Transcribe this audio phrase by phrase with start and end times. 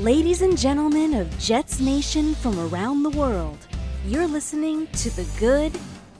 [0.00, 3.56] Ladies and gentlemen of Jets Nation from around the world,
[4.04, 5.72] you're listening to the good,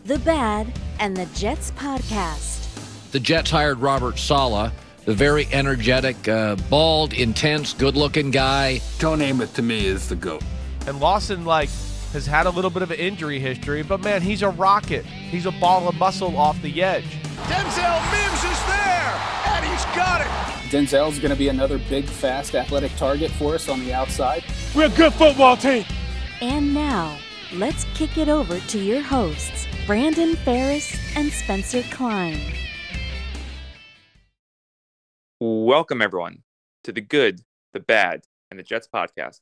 [0.07, 3.11] the bad, and the Jets podcast.
[3.11, 4.73] The Jets hired Robert Saleh,
[5.05, 8.81] the very energetic, uh, bald, intense, good-looking guy.
[8.99, 10.43] Don't name it to me is the goat.
[10.87, 11.69] And Lawson, like,
[12.15, 15.05] has had a little bit of an injury history, but man, he's a rocket.
[15.05, 17.05] He's a ball of muscle off the edge.
[17.45, 20.46] Denzel Mims is there, and he's got it.
[20.67, 24.45] Denzel's going to be another big, fast, athletic target for us on the outside.
[24.75, 25.85] We're a good football team.
[26.41, 27.17] And now,
[27.53, 32.41] let's kick it over to your hosts, Brandon Ferris and Spencer Klein.
[35.39, 36.43] Welcome, everyone,
[36.83, 39.41] to the good, the bad, and the Jets podcast.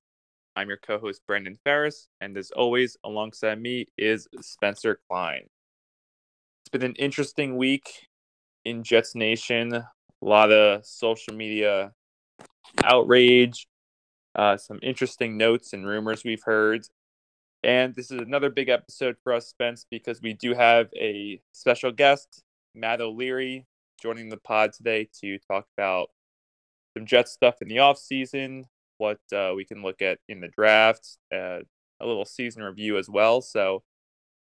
[0.57, 5.47] I'm your co host, Brandon Ferris, and as always, alongside me is Spencer Klein.
[6.63, 8.09] It's been an interesting week
[8.65, 9.85] in Jets Nation.
[10.25, 11.93] A lot of social media
[12.83, 13.67] outrage,
[14.35, 16.87] uh, some interesting notes and rumors we've heard.
[17.63, 21.93] And this is another big episode for us, Spence, because we do have a special
[21.93, 22.43] guest,
[22.75, 23.67] Matt O'Leary,
[24.01, 26.09] joining the pod today to talk about
[26.97, 28.65] some Jet stuff in the offseason,
[28.97, 31.59] what uh, we can look at in the draft, uh,
[32.01, 33.43] a little season review as well.
[33.43, 33.83] So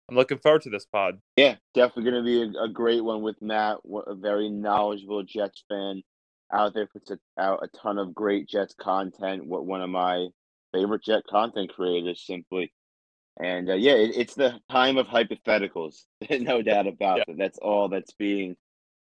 [0.08, 1.18] I'm looking forward to this pod.
[1.36, 5.64] Yeah, definitely going to be a, a, great one with Matt, a very knowledgeable Jets
[5.68, 6.02] fan
[6.52, 9.46] out there puts a, out a ton of great Jets content.
[9.46, 10.28] What one of my
[10.72, 12.72] favorite Jet content creators, simply.
[13.42, 17.24] And uh, yeah, it, it's the time of hypotheticals, no doubt about yeah.
[17.28, 17.38] it.
[17.38, 18.56] That's all that's being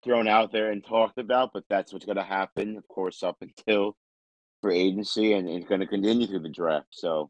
[0.03, 3.37] thrown out there and talked about, but that's what's going to happen, of course, up
[3.41, 3.95] until
[4.61, 6.87] free agency, and it's going to continue through the draft.
[6.91, 7.29] So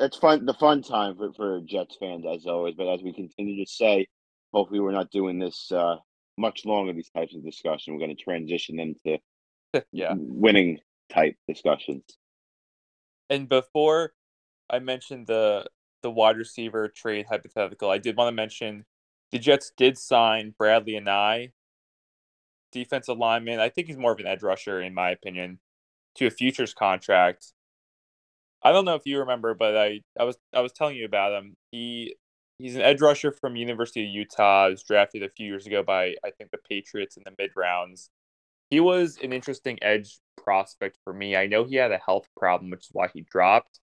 [0.00, 2.74] it's fun, the fun time for, for Jets fans as always.
[2.74, 4.06] But as we continue to say,
[4.52, 5.96] hopefully we're not doing this uh,
[6.36, 6.92] much longer.
[6.92, 9.18] These types of discussion, we're going to transition them to
[9.92, 10.78] yeah winning
[11.12, 12.04] type discussions.
[13.30, 14.12] And before
[14.70, 15.66] I mentioned the
[16.02, 18.84] the wide receiver trade hypothetical, I did want to mention
[19.30, 21.52] the Jets did sign Bradlee Anae,
[22.72, 23.60] defensive lineman.
[23.60, 25.58] I think he's more of an edge rusher, in my opinion,
[26.16, 27.52] to a futures contract.
[28.62, 31.32] I don't know if you remember, but I, I was I was telling you about
[31.32, 31.56] him.
[31.70, 32.16] He
[32.58, 34.66] he's an edge rusher from University of Utah.
[34.66, 37.50] He was drafted a few years ago by I think the Patriots in the mid
[37.56, 38.10] rounds.
[38.70, 41.36] He was an interesting edge prospect for me.
[41.36, 43.80] I know he had a health problem, which is why he dropped.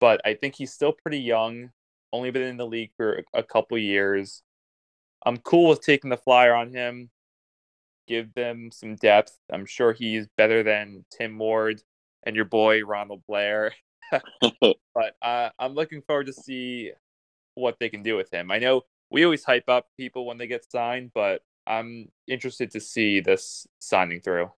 [0.00, 1.70] But I think he's still pretty young.
[2.12, 4.42] Only been in the league for a couple years.
[5.24, 7.10] I'm cool with taking the flyer on him
[8.06, 9.38] give them some depth.
[9.50, 11.82] I'm sure he's better than Tim Ward
[12.24, 13.72] and your boy Ronald Blair.
[14.60, 16.92] but uh, I'm looking forward to see
[17.54, 18.50] what they can do with him.
[18.50, 22.80] I know we always hype up people when they get signed, but I'm interested to
[22.80, 24.50] see this signing through.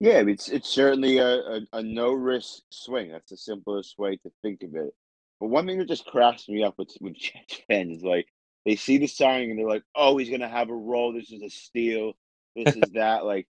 [0.00, 3.10] Yeah, it's it's certainly a, a, a no risk swing.
[3.12, 4.92] That's the simplest way to think of it.
[5.40, 8.26] But one thing that just cracks me up with with Jets fans is like
[8.66, 11.12] they see the signing and they're like, "Oh, he's gonna have a role.
[11.12, 12.14] This is a steal
[12.54, 13.24] this is that.
[13.24, 13.46] Like,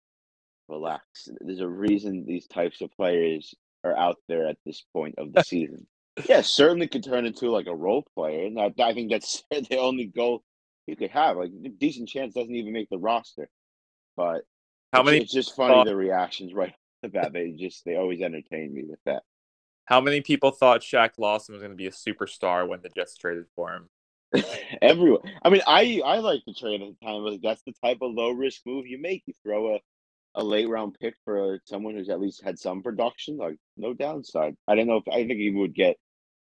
[0.68, 1.28] relax.
[1.40, 3.54] There's a reason these types of players
[3.84, 5.86] are out there at this point of the season.
[6.28, 9.78] yeah, certainly could turn into like a role player, and I, I think that's the
[9.78, 10.42] only goal
[10.86, 11.36] you could have.
[11.36, 13.48] Like, decent chance doesn't even make the roster,
[14.16, 14.42] but
[14.92, 15.18] how many?
[15.18, 19.00] It's just funny thought, the reactions right about they just they always entertain me with
[19.06, 19.22] that.
[19.86, 23.18] How many people thought Shaq Lawson was going to be a superstar when the Jets
[23.18, 23.88] traded for him?
[24.82, 25.20] Everyone.
[25.42, 27.22] I mean, I I like the trade at the time.
[27.22, 29.24] Like that's the type of low risk move you make.
[29.26, 29.80] You throw a
[30.34, 33.36] a late round pick for uh, someone who's at least had some production.
[33.36, 34.56] Like no downside.
[34.66, 35.96] I don't know if I think he would get.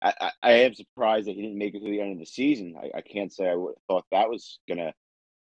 [0.01, 2.25] I, I, I am surprised that he didn't make it to the end of the
[2.25, 2.75] season.
[2.81, 4.93] I, I can't say I would thought that was gonna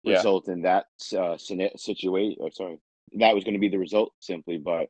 [0.03, 0.17] yeah.
[0.17, 0.85] result in that
[1.17, 2.37] uh, situation.
[2.39, 2.79] Or uh, sorry,
[3.13, 4.57] that was going to be the result simply.
[4.57, 4.89] But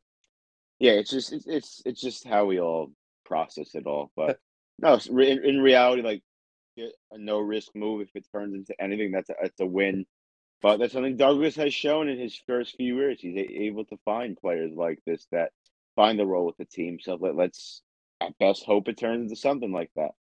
[0.80, 2.92] yeah, it's just it's it's, it's just how we all
[3.26, 4.12] process it all.
[4.16, 4.34] But uh,
[4.80, 6.24] no, in, in reality, like
[6.78, 9.12] a no risk move if it turns into anything.
[9.12, 10.06] That's a, that's a win.
[10.62, 13.20] But that's something Douglas has shown in his first few years.
[13.20, 15.52] He's able to find players like this that
[15.96, 17.00] find the role with the team.
[17.02, 17.82] So let, let's
[18.22, 20.12] at best hope it turns into something like that.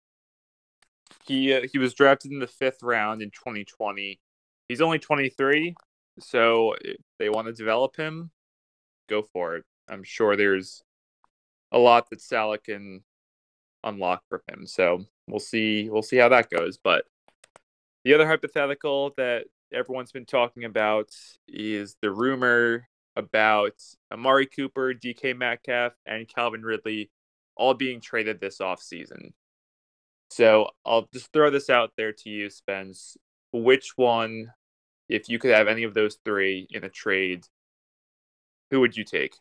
[1.26, 4.20] He uh, he was drafted in the fifth round in 2020.
[4.68, 5.76] He's only 23,
[6.20, 8.32] so if they want to develop him,
[9.10, 9.66] go for it.
[9.90, 10.82] I'm sure there's
[11.72, 13.04] a lot that Saleh can
[13.84, 14.66] unlock for him.
[14.66, 16.78] So we'll see we'll see how that goes.
[16.78, 17.06] But
[18.04, 21.10] the other hypothetical that everyone's been talking about
[21.48, 23.74] is the rumor about
[24.12, 27.10] Amari Cooper, DK Metcalf, and Calvin Ridley
[27.56, 29.34] all being traded this offseason.
[30.30, 33.18] So I'll just throw this out there to you, Spence.
[33.52, 34.54] Which one,
[35.10, 37.46] if you could have any of those three in a trade,
[38.70, 39.36] who would you take?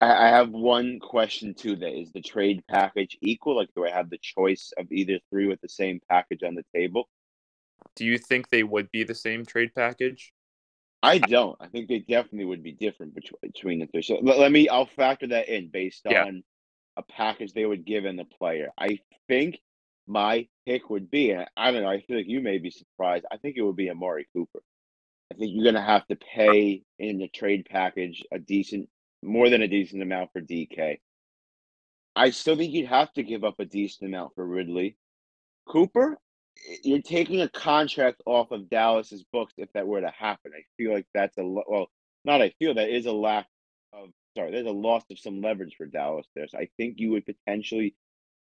[0.00, 1.76] I, I have one question too.
[1.76, 3.56] That is the trade package equal?
[3.56, 6.64] Like, do I have the choice of either three with the same package on the
[6.74, 7.08] table?
[7.96, 10.32] Do you think they would be the same trade package?
[11.02, 11.56] I don't.
[11.60, 14.02] I think they definitely would be different between between the three.
[14.02, 14.68] So let, let me.
[14.68, 16.24] I'll factor that in based Yeah.
[16.24, 16.42] on
[16.96, 18.70] a package they would give in the player.
[18.78, 19.58] I think
[20.06, 21.88] my pick would be, and I don't know.
[21.90, 23.26] I feel like you may be surprised.
[23.30, 24.62] I think it would be Amari Cooper.
[25.32, 28.88] I think you're going to have to pay in the trade package a decent,
[29.22, 30.98] more than a decent amount for DK.
[32.14, 34.96] I still think you'd have to give up a decent amount for Ridley.
[35.66, 36.18] Cooper,
[36.82, 40.52] you're taking a contract off of Dallas's books if that were to happen.
[40.56, 41.88] I feel like that's a well,
[42.24, 43.46] not I feel that is a lack
[43.92, 46.48] of sorry, there's a loss of some leverage for Dallas there.
[46.48, 47.94] So I think you would potentially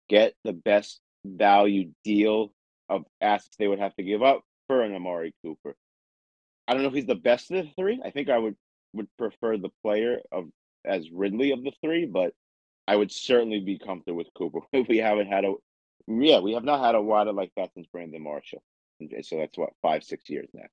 [0.10, 2.54] get the best value deal
[2.90, 5.76] of assets they would have to give up for an Amari Cooper.
[6.68, 8.00] I don't know if he's the best of the three.
[8.04, 8.56] I think I would
[8.94, 10.50] would prefer the player of
[10.86, 12.34] as Ridley of the three, but
[12.88, 14.60] I would certainly be comfortable with Cooper.
[14.72, 15.54] If we haven't had a
[16.08, 18.64] yeah, we have not had a wider like that since Brandon Marshall.
[19.24, 20.68] So that's what five, six years now.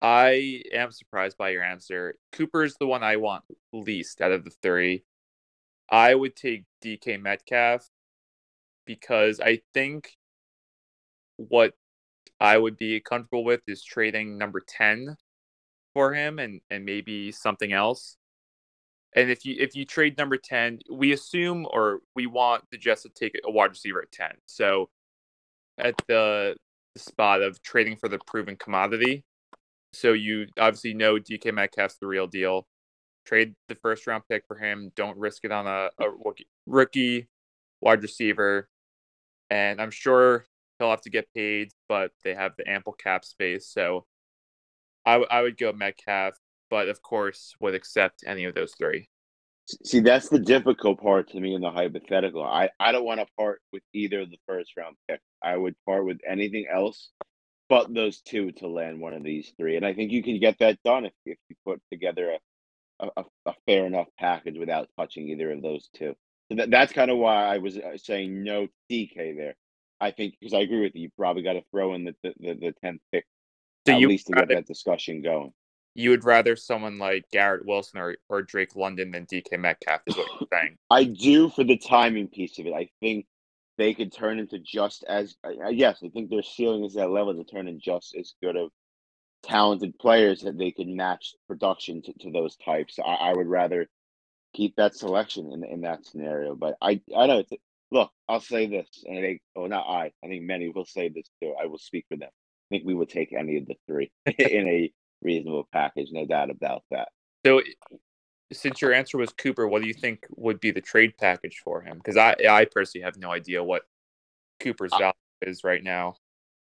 [0.00, 2.16] I am surprised by your answer.
[2.32, 5.04] Cooper's the one I want least out of the three.
[5.88, 7.88] I would take DK Metcalf
[8.84, 10.16] because I think
[11.36, 11.74] what
[12.40, 15.16] I would be comfortable with is trading number 10
[15.94, 18.16] for him and, and maybe something else.
[19.14, 23.02] And if you if you trade number 10, we assume or we want the Jets
[23.02, 24.30] to take a wide receiver at 10.
[24.46, 24.88] So
[25.78, 26.56] at the,
[26.94, 29.24] spot of trading for the proven commodity,
[29.94, 32.66] so you obviously know DK Metcalf's the real deal.
[33.24, 34.90] Trade the first round pick for him.
[34.96, 37.28] Don't risk it on a, a rookie, rookie
[37.80, 38.68] wide receiver.
[39.50, 40.46] And I'm sure
[40.78, 43.68] he'll have to get paid, but they have the ample cap space.
[43.68, 44.06] So
[45.04, 46.34] I, w- I would go Metcalf,
[46.72, 49.06] but of course would accept any of those three.
[49.84, 52.42] See, that's the difficult part to me in the hypothetical.
[52.42, 55.22] I, I don't want to part with either of the first round picks.
[55.42, 57.10] I would part with anything else
[57.68, 59.76] but those two to land one of these three.
[59.76, 62.38] And I think you can get that done if, if you put together
[63.00, 66.14] a, a, a fair enough package without touching either of those two.
[66.50, 69.56] So that, that's kind of why I was uh, saying no DK there.
[70.00, 72.34] I think because I agree with you, you probably got to throw in the the,
[72.40, 73.26] the, the 10th pick
[73.86, 75.52] So at least to get that discussion going.
[75.94, 80.16] You would rather someone like Garrett Wilson or, or Drake London than DK Metcalf is
[80.16, 80.76] what you're saying.
[80.90, 82.72] I do for the timing piece of it.
[82.72, 83.26] I think
[83.78, 85.34] they could turn into just as
[85.70, 88.70] yes, I think their ceiling is that level to turn in just as good of
[89.42, 92.98] talented players that they could match production to, to those types.
[92.98, 93.88] I, I would rather
[94.54, 96.54] keep that selection in in that scenario.
[96.54, 97.52] But I I know it's,
[97.90, 101.08] look, I'll say this, and I think oh not I, I think many will say
[101.08, 101.54] this too.
[101.60, 102.30] I will speak for them.
[102.30, 106.50] I think we would take any of the three in a reasonable package, no doubt
[106.50, 107.08] about that.
[107.46, 107.62] So,
[108.52, 111.80] since your answer was Cooper, what do you think would be the trade package for
[111.80, 111.96] him?
[111.96, 113.82] Because I, I personally have no idea what
[114.60, 116.16] Cooper's I- value is right now.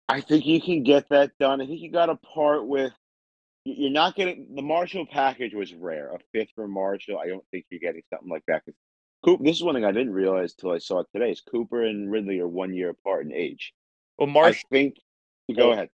[0.09, 1.61] I think you can get that done.
[1.61, 2.93] I think you got to part with.
[3.65, 6.13] you- You're not getting the Marshall package was rare.
[6.13, 7.19] A fifth for Marshall.
[7.19, 8.63] I don't think you're getting something like that.
[8.65, 8.75] 'cause
[9.25, 11.31] Coop, this is one thing I didn't realize till I saw it today.
[11.31, 13.73] Is Cooper and Ridley are one year apart in age.
[14.17, 14.95] Well, I Marshall, think.
[15.53, 15.89] Go Well, ahead.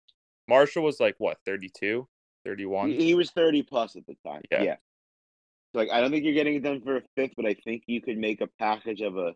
[0.47, 2.07] Marshall was like what 32,
[2.45, 2.89] 31.
[2.89, 4.41] He, he was 30 plus at the time.
[4.51, 4.63] Yeah.
[4.63, 4.75] Yeah.
[5.73, 7.83] So, like I don't think you're getting it done for a fifth, but I think
[7.87, 9.33] you could make a package of a.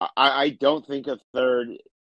[0.00, 1.68] I, I don't think a third,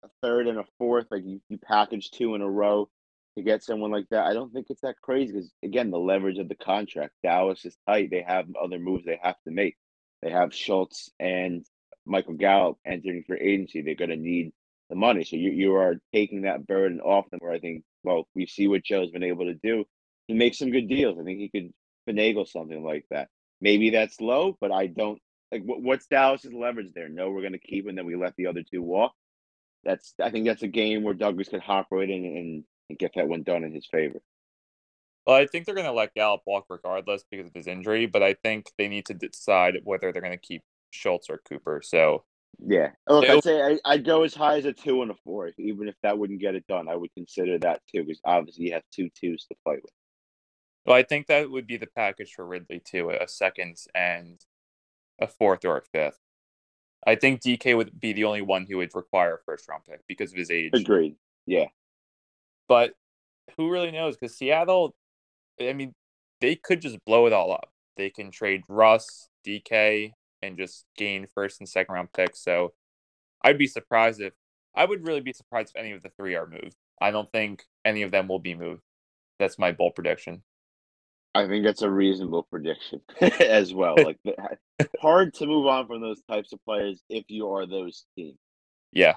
[0.03, 2.89] a third and a fourth, like you, you package two in a row
[3.37, 4.25] to get someone like that.
[4.25, 7.13] I don't think it's that crazy because again, the leverage of the contract.
[7.23, 8.09] Dallas is tight.
[8.09, 9.77] They have other moves they have to make.
[10.21, 11.65] They have Schultz and
[12.05, 13.81] Michael Gallup entering for agency.
[13.81, 14.51] They're going to need
[14.89, 17.39] the money, so you you are taking that burden off them.
[17.41, 19.85] Where I think, well, we see what Joe's been able to do.
[20.27, 21.17] He makes some good deals.
[21.19, 21.71] I think he could
[22.09, 23.27] finagle something like that.
[23.59, 25.19] Maybe that's low, but I don't
[25.51, 27.09] like what, what's Dallas's leverage there.
[27.09, 29.13] No, we're going to keep, and then we let the other two walk.
[29.83, 33.11] That's I think that's a game where Douglas could hop right in and, and get
[33.15, 34.21] that one done in his favor.
[35.25, 38.23] Well, I think they're going to let Gallup walk regardless because of his injury, but
[38.23, 41.81] I think they need to decide whether they're going to keep Schultz or Cooper.
[41.83, 42.23] So
[42.59, 45.51] Yeah, look, I'd say I, I'd go as high as a two and a four,
[45.57, 46.89] even if that wouldn't get it done.
[46.89, 49.93] I would consider that too, because obviously you have two twos to play with.
[50.85, 54.39] well, I think that would be the package for Ridley too, a second and
[55.19, 56.19] a fourth or a fifth.
[57.05, 60.01] I think DK would be the only one who would require a first round pick
[60.07, 60.71] because of his age.
[60.73, 61.15] Agreed.
[61.45, 61.67] Yeah,
[62.67, 62.93] But
[63.55, 64.17] who really knows?
[64.17, 64.95] Because Seattle,
[65.61, 65.93] I mean,
[66.41, 67.71] they could just blow it all up.
[67.95, 72.39] They can trade Russ, DK, and just gain first and second round picks.
[72.43, 72.73] So
[73.43, 74.33] I'd be surprised if
[74.75, 76.75] I would really be surprised if any of the three are moved.
[77.01, 78.81] I don't think any of them will be moved.
[79.39, 80.43] That's my bold prediction.
[81.35, 83.95] I think that's a reasonable prediction as well.
[83.95, 84.17] Like
[84.99, 88.37] hard to move on from those types of players if you are those teams.
[88.91, 89.15] Yeah.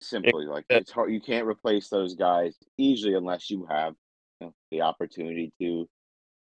[0.00, 1.12] Simply, like it's hard.
[1.12, 3.94] You can't replace those guys easily unless you have
[4.40, 5.88] you know, the opportunity to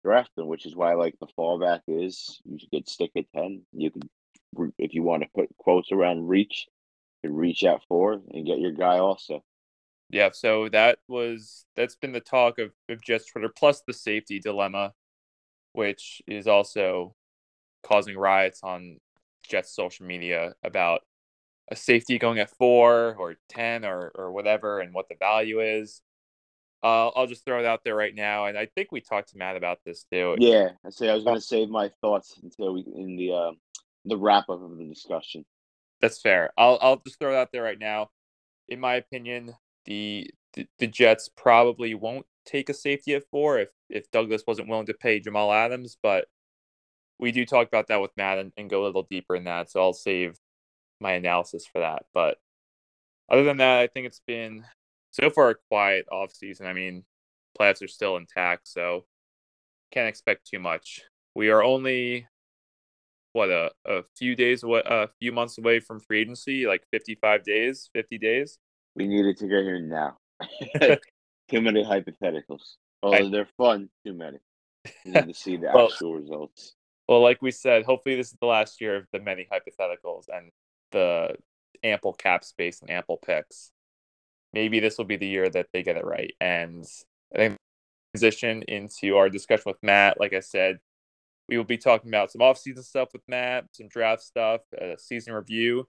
[0.04, 0.48] draft them.
[0.48, 3.62] Which is why, like the fallback is, you could stick at ten.
[3.74, 4.10] You could,
[4.78, 6.68] if you want to put quotes around reach,
[7.24, 9.44] you reach out for and get your guy also.
[10.10, 14.40] Yeah, so that was that's been the talk of, of Jets Twitter plus the safety
[14.40, 14.94] dilemma,
[15.72, 17.16] which is also
[17.84, 18.98] causing riots on
[19.48, 21.02] Jets social media about
[21.70, 26.02] a safety going at four or ten or or whatever and what the value is.
[26.84, 29.38] Uh, I'll just throw it out there right now, and I think we talked to
[29.38, 30.36] Matt about this too.
[30.40, 33.52] Yeah, I say I was going to save my thoughts until we in the uh,
[34.06, 35.46] the wrap up of the discussion.
[36.02, 36.52] That's fair.
[36.58, 38.10] I'll I'll just throw it out there right now.
[38.68, 39.54] In my opinion,
[39.86, 44.68] the, the the Jets probably won't take a safety at four if if Douglas wasn't
[44.68, 46.26] willing to pay Jamal Adams, but
[47.20, 49.70] we do talk about that with Matt and, and go a little deeper in that.
[49.70, 50.40] So I'll save
[51.00, 52.06] my analysis for that.
[52.14, 52.38] But
[53.30, 54.66] other than that, I think it's been
[55.12, 56.66] so far a quiet off season.
[56.66, 57.04] I mean,
[57.60, 59.06] playoffs are still intact, so
[59.92, 61.02] can't expect too much.
[61.36, 62.28] We are only
[63.34, 67.44] what a, a few days away, a few months away from free agency, like 55
[67.44, 68.58] days, 50 days.
[68.96, 70.18] We needed to get here now.
[71.50, 72.76] too many hypotheticals.
[73.04, 74.40] Oh, I, they're fun, too many.
[75.06, 76.76] We need to see the well, actual results.
[77.08, 80.52] Well, like we said, hopefully this is the last year of the many hypotheticals and
[80.92, 81.36] the
[81.84, 83.72] ample cap space and ample picks.
[84.54, 86.34] Maybe this will be the year that they get it right.
[86.42, 86.86] And
[87.34, 87.58] I think
[88.14, 90.20] transition into our discussion with Matt.
[90.20, 90.80] Like I said,
[91.48, 95.34] we will be talking about some off-season stuff with Matt, some draft stuff, a season
[95.34, 95.88] review,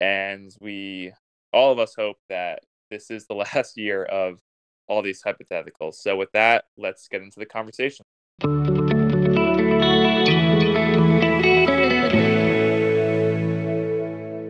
[0.00, 1.12] and we
[1.52, 4.40] all of us hope that this is the last year of
[4.88, 5.94] all these hypotheticals.
[5.94, 8.04] So with that, let's get into the conversation.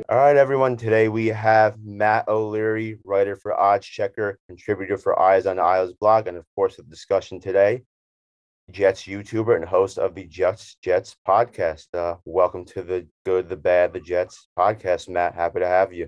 [0.08, 0.76] All right, everyone.
[0.76, 6.28] Today we have Matt O'Leary, writer for Odds Checker, contributor for Eyes on Isles blog,
[6.28, 7.82] and of course, the discussion today,
[8.70, 11.86] Jets YouTuber and host of the Jets Jets podcast.
[11.92, 15.34] Uh, welcome to the Good, the Bad, the Jets podcast, Matt.
[15.34, 16.06] Happy to have you.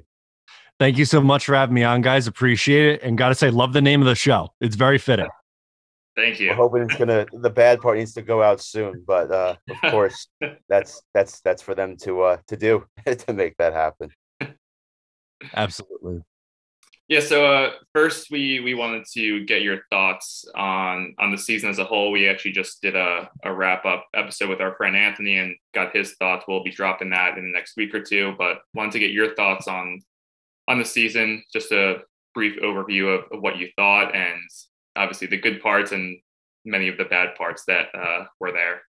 [0.79, 2.29] Thank you so much for having me on, guys.
[2.29, 3.03] Appreciate it.
[3.03, 4.51] And got to say, love the name of the show.
[4.61, 5.27] It's very fitting.
[6.19, 6.49] Thank you.
[6.49, 7.27] We're hoping it's gonna.
[7.33, 10.27] The bad part needs to go out soon, but uh, of course,
[10.69, 14.11] that's that's that's for them to uh, to do to make that happen.
[15.55, 16.23] Absolutely.
[17.07, 17.21] Yeah.
[17.21, 21.79] So uh, first, we we wanted to get your thoughts on on the season as
[21.79, 22.11] a whole.
[22.11, 25.95] We actually just did a, a wrap up episode with our friend Anthony and got
[25.95, 26.47] his thoughts.
[26.49, 28.35] We'll be dropping that in the next week or two.
[28.37, 30.01] But wanted to get your thoughts on
[30.67, 31.99] on the season, just a
[32.35, 34.41] brief overview of, of what you thought and
[34.99, 36.19] obviously the good parts and
[36.65, 38.83] many of the bad parts that uh, were there.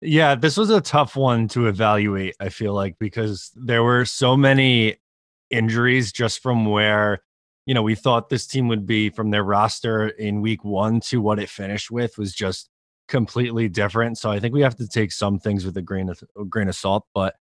[0.00, 4.36] Yeah, this was a tough one to evaluate, I feel like, because there were so
[4.36, 4.96] many
[5.50, 7.22] injuries just from where,
[7.66, 11.20] you know, we thought this team would be from their roster in week one to
[11.20, 12.68] what it finished with was just
[13.06, 14.18] completely different.
[14.18, 16.68] So I think we have to take some things with a grain of a grain
[16.68, 17.06] of salt.
[17.14, 17.36] But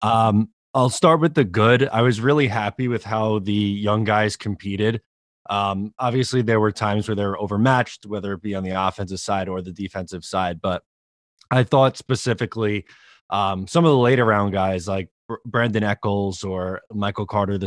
[0.00, 1.88] um, I'll start with the good.
[1.88, 5.02] I was really happy with how the young guys competed.
[5.48, 9.20] Um, obviously, there were times where they were overmatched, whether it be on the offensive
[9.20, 10.60] side or the defensive side.
[10.60, 10.82] But
[11.50, 12.84] I thought specifically
[13.30, 15.08] um, some of the later round guys like
[15.44, 17.58] Brandon Echols or Michael Carter II,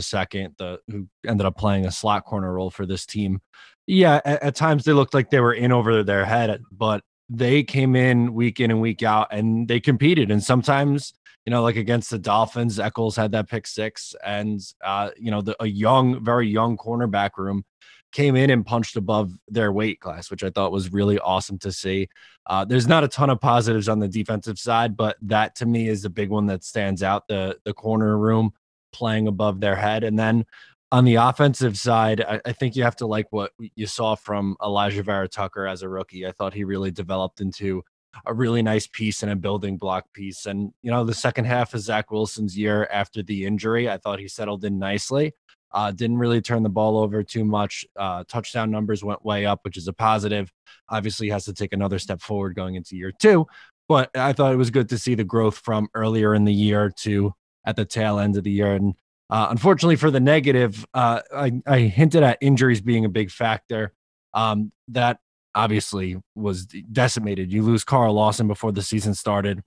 [0.57, 3.41] the who ended up playing a slot corner role for this team.
[3.87, 7.63] Yeah, at, at times they looked like they were in over their head, but they
[7.63, 10.31] came in week in and week out and they competed.
[10.31, 11.13] And sometimes
[11.45, 15.41] you know, like against the Dolphins, Echols had that pick six, and uh, you know,
[15.41, 17.63] the, a young, very young cornerback room
[18.11, 21.71] came in and punched above their weight class, which I thought was really awesome to
[21.71, 22.09] see.
[22.45, 25.87] Uh, there's not a ton of positives on the defensive side, but that to me
[25.87, 27.27] is the big one that stands out.
[27.27, 28.51] The the corner room
[28.93, 30.45] playing above their head, and then
[30.91, 34.57] on the offensive side, I, I, think you have to like what you saw from
[34.59, 36.27] Alijah Vera-Tucker as a rookie.
[36.27, 37.81] I thought he really developed into
[38.25, 40.45] a really nice piece and a building block piece.
[40.45, 44.19] And, you know, the second half of Zach Wilson's year after the injury, I thought
[44.19, 45.33] he settled in nicely.
[45.73, 47.85] Uh, didn't really turn the ball over too much.
[47.95, 50.51] Uh, touchdown numbers went way up, which is a positive.
[50.89, 53.47] Obviously, has to take another step forward going into year two.
[53.87, 56.91] But I thought it was good to see the growth from earlier in the year
[56.99, 57.33] to
[57.65, 58.73] at the tail end of the year.
[58.73, 58.95] And
[59.29, 63.93] uh, unfortunately for the negative, uh, I, I, hinted at injuries being a big factor.
[64.33, 65.19] Um, that
[65.55, 67.51] obviously was decimated.
[67.51, 69.61] You lose Carl Lawson before the season started.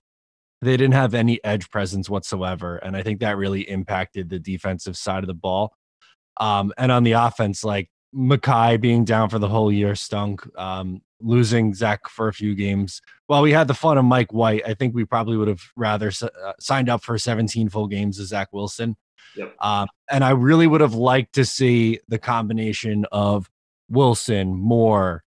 [0.62, 2.76] They didn't have any edge presence whatsoever.
[2.76, 5.74] And I think that really impacted the defensive side of the ball.
[6.38, 10.46] Um, and on the offense, like Mekhi being down for the whole year stunk.
[10.56, 13.00] Um, losing Zach for a few games.
[13.26, 16.12] While we had the fun of Mike White, I think we probably would have rather
[16.22, 18.96] uh, signed up for 17 full games as Zach Wilson.
[19.36, 19.54] Yep.
[19.60, 23.50] Um, and I really would have liked to see the combination of
[23.88, 25.23] Wilson, Moore,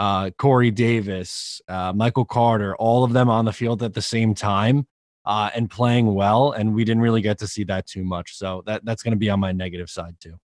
[0.00, 4.34] uh, Corey Davis, uh, Michael Carter, all of them on the field at the same
[4.34, 4.86] time
[5.26, 6.52] uh, and playing well.
[6.52, 8.34] And we didn't really get to see that too much.
[8.36, 10.40] So that, that's going to be on my negative side too.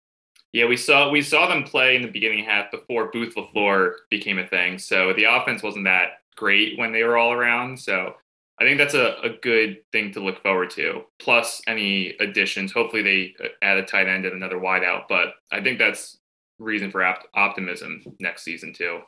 [0.53, 4.39] Yeah, we saw we saw them play in the beginning half before Booth LaFleur became
[4.39, 4.79] a thing.
[4.79, 7.77] So the offense wasn't that great when they were all around.
[7.77, 8.15] So
[8.59, 11.03] I think that's a, a good thing to look forward to.
[11.19, 12.71] Plus any additions.
[12.71, 15.03] Hopefully they uh, add a tight end and another wideout.
[15.09, 16.19] But I think that's
[16.57, 19.01] reason for op- optimism next season too.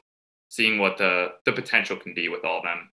[0.54, 2.92] Seeing what the the potential can be with all of them.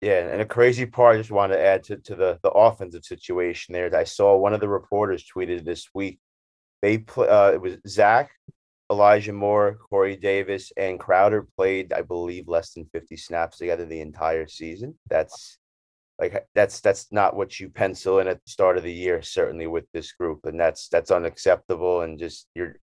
[0.00, 3.04] Yeah, and a crazy part I just want to add to, to the, the offensive
[3.04, 3.94] situation there.
[3.94, 6.18] I saw one of the reporters tweeted this week
[6.82, 7.28] they play.
[7.28, 8.32] Uh, it was Zach,
[8.90, 14.00] Elijah Moore, Corey Davis, and Crowder played, I believe, less than fifty snaps together the
[14.00, 14.98] entire season.
[15.08, 15.58] That's
[16.18, 19.68] like that's that's not what you pencil in at the start of the year, certainly
[19.68, 22.00] with this group, and that's that's unacceptable.
[22.00, 22.80] And just your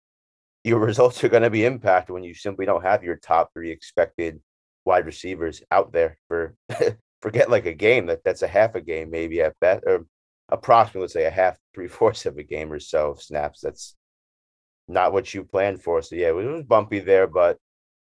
[0.63, 3.71] your results are going to be impacted when you simply don't have your top three
[3.71, 4.39] expected
[4.85, 6.55] wide receivers out there for
[7.21, 10.05] forget like a game that that's a half a game maybe at best or
[10.51, 13.61] approximately, let's say, a half, three fourths of a game or so snaps.
[13.61, 13.95] That's
[14.87, 16.01] not what you planned for.
[16.01, 17.57] So yeah, it was bumpy there, but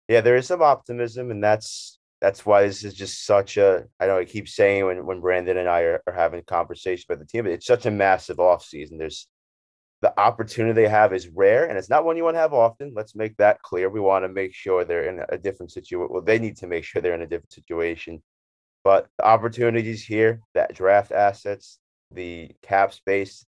[0.08, 3.86] yeah, there is some optimism, and that's that's why this is just such a.
[4.00, 7.20] I know I keep saying when when Brandon and I are, are having conversations about
[7.20, 8.98] the team, but it's such a massive offseason.
[9.00, 9.28] There's
[10.02, 12.94] the opportunity they have is rare, and it's not one you want to have often.
[12.96, 13.90] Let's make that clear.
[13.90, 16.08] We want to make sure they're in a different situation.
[16.12, 18.22] Well, they need to make sure they're in a different situation.
[18.84, 21.80] But the opportunities here, that draft assets,
[22.12, 23.46] the cap space.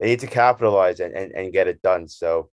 [0.00, 2.08] They need to capitalize and, and, and get it done.
[2.08, 2.50] So,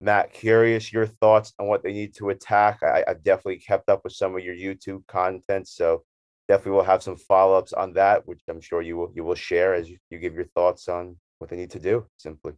[0.00, 2.82] Matt, curious your thoughts on what they need to attack.
[2.82, 6.04] I, I've definitely kept up with some of your YouTube content, so
[6.48, 9.34] definitely we'll have some follow ups on that, which I'm sure you will you will
[9.34, 12.06] share as you, you give your thoughts on what they need to do.
[12.18, 12.52] Simply.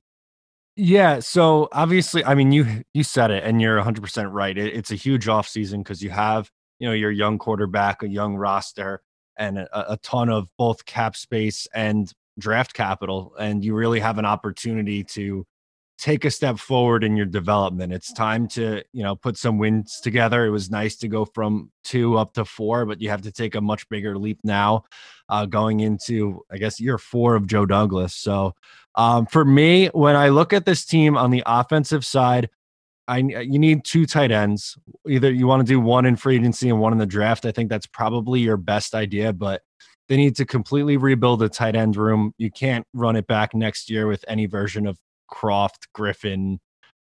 [0.81, 1.19] Yeah.
[1.19, 4.57] So obviously, I mean, you you said it, and you're 100 percent right.
[4.57, 8.37] It, it's a huge offseason because you have you know your young quarterback, a young
[8.37, 9.03] roster,
[9.37, 14.17] and a, a ton of both cap space and draft capital and you really have
[14.17, 15.45] an opportunity to
[15.99, 17.93] take a step forward in your development.
[17.93, 20.47] It's time to, you know, put some wins together.
[20.47, 23.57] It was nice to go from two up to four, but you have to take
[23.57, 24.85] a much bigger leap now,
[25.29, 28.15] uh, going into, I guess, year four of Joe Douglas.
[28.15, 28.55] So
[28.95, 32.49] um, for me, when I look at this team on the offensive side,
[33.09, 34.77] I you need two tight ends.
[35.09, 37.47] Either you want to do one in free agency and one in the draft.
[37.47, 39.63] I think that's probably your best idea, but
[40.09, 42.35] they need to completely rebuild the tight end room.
[42.39, 44.99] You can't run it back next year with any version of
[45.31, 46.61] Kroft, Griffin,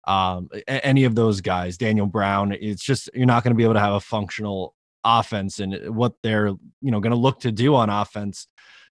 [0.06, 2.52] um, any of those guys, Daniel Brown.
[2.52, 6.14] It's just you're not going to be able to have a functional offense and what
[6.24, 8.48] they're you know going to look to do on offense.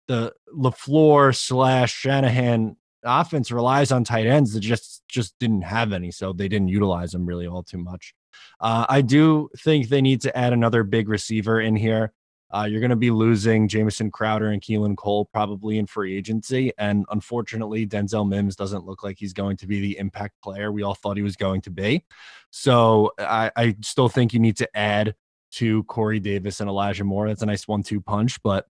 [0.09, 6.11] The LaFleur slash Shanahan offense relies on tight ends that just just didn't have any,
[6.11, 8.15] so they didn't utilize them really all too much.
[8.61, 12.13] Uh, I do think they need to add another big receiver in here.
[12.55, 16.73] Uh, you're going to be losing Jamison Crowder and Keelan Cole probably in free agency.
[16.77, 20.83] And unfortunately, Denzel Mims doesn't look like he's going to be the impact player we
[20.83, 22.05] all thought he was going to be.
[22.51, 25.15] So I, I still think you need to add
[25.53, 27.29] to Corey Davis and Elijah Moore.
[27.29, 28.43] That's a nice one two punch.
[28.43, 28.67] But,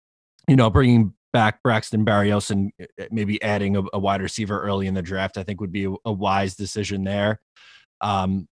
[0.49, 4.59] you know, bringing back Braxton Berrios and eh, eh, maybe adding a, a, wide receiver
[4.59, 7.41] early in the draft, I think would be a, a wise decision there.
[8.01, 8.49] Um,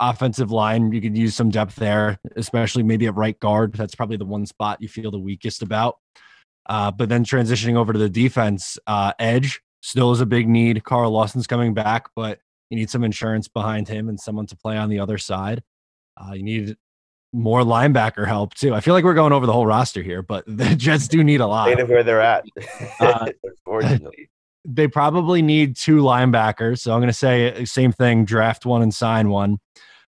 [0.00, 3.74] offensive line, you could use some depth there, especially maybe at right guard.
[3.74, 5.96] That's probably the one spot you feel the weakest about.
[6.68, 10.82] Uh, but then transitioning over to the defense, uh, edge still is a big need.
[10.84, 14.76] Carl Lawson's coming back, but you need some insurance behind him and someone to play
[14.76, 15.62] on the other side.
[16.16, 16.76] Uh, you need
[17.32, 18.74] more linebacker help too.
[18.74, 21.40] I feel like we're going over the whole roster here, but the Jets do need
[21.40, 21.68] a lot.
[21.68, 22.44] State of where they're at,
[23.00, 24.28] uh, unfortunately.
[24.68, 26.80] They probably need two linebackers.
[26.80, 29.58] So I'm going to say uh, same thing: draft one and sign one.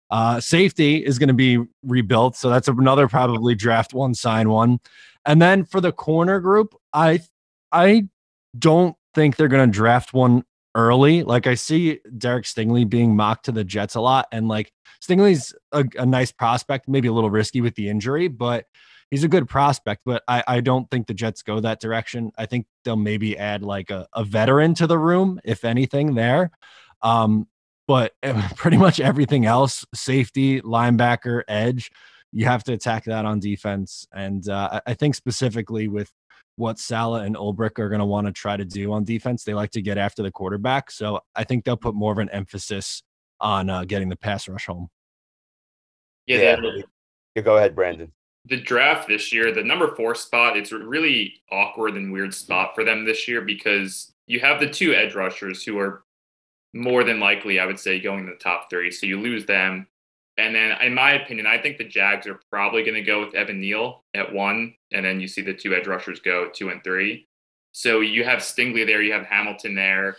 [0.09, 4.79] Uh, safety is going to be rebuilt, so that's another probably draft one, sign one,
[5.25, 7.21] and then for the corner group, I
[7.71, 8.03] I
[8.57, 10.43] don't think they're going to draft one
[10.75, 11.23] early.
[11.23, 15.53] Like I see Derek Stingley being mocked to the Jets a lot, and like Stingley's
[15.71, 18.65] a, a nice prospect, maybe a little risky with the injury, but
[19.11, 20.01] he's a good prospect.
[20.05, 22.31] But I I don't think the Jets go that direction.
[22.37, 26.51] I think they'll maybe add like a, a veteran to the room, if anything, there.
[27.01, 27.47] Um,
[27.87, 28.13] but
[28.55, 31.91] pretty much everything else safety, linebacker, edge
[32.31, 34.05] you have to attack that on defense.
[34.13, 36.11] And uh, I think specifically with
[36.57, 39.53] what Saleh and Ulbrich are going to want to try to do on defense, they
[39.53, 40.91] like to get after the quarterback.
[40.91, 43.03] So I think they'll put more of an emphasis
[43.39, 44.89] on uh, getting the pass rush home.
[46.27, 46.55] Yeah, Yeah.
[46.57, 46.83] the-
[47.35, 48.11] Yeah, go ahead, Brandon.
[48.47, 52.75] The draft this year, the number four spot, it's a really awkward and weird spot
[52.75, 56.03] for them this year because you have the two edge rushers who are
[56.73, 58.91] more than likely, I would say, going to the top three.
[58.91, 59.88] So you lose them.
[60.38, 63.34] And then, in my opinion, I think the Jags are probably going to go with
[63.34, 64.75] Evan Neal at one.
[64.91, 67.27] And then you see the two edge rushers go two and three.
[67.71, 70.17] So you have Stingley there, you have Hamilton there,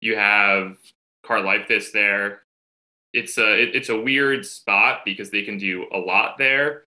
[0.00, 0.76] you have
[1.24, 2.42] Carl Karlaftis there.
[3.12, 6.84] It's a it, it's a weird spot because they can do a lot there.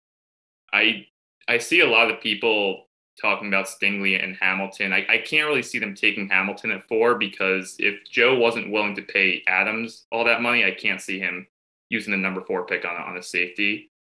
[0.74, 1.06] I
[1.48, 2.88] I see a lot of people
[3.22, 4.92] talking about Stingley and Hamilton.
[4.92, 8.96] I, I can't really see them taking Hamilton at four because if Joe wasn't willing
[8.96, 11.48] to pay Adams all that money, I can't see him
[11.90, 13.92] using the number four pick on on a safety.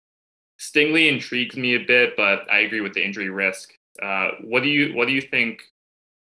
[0.59, 3.73] Stingley intrigues me a bit, but I agree with the injury risk.
[4.01, 5.61] Uh, what do you what do you think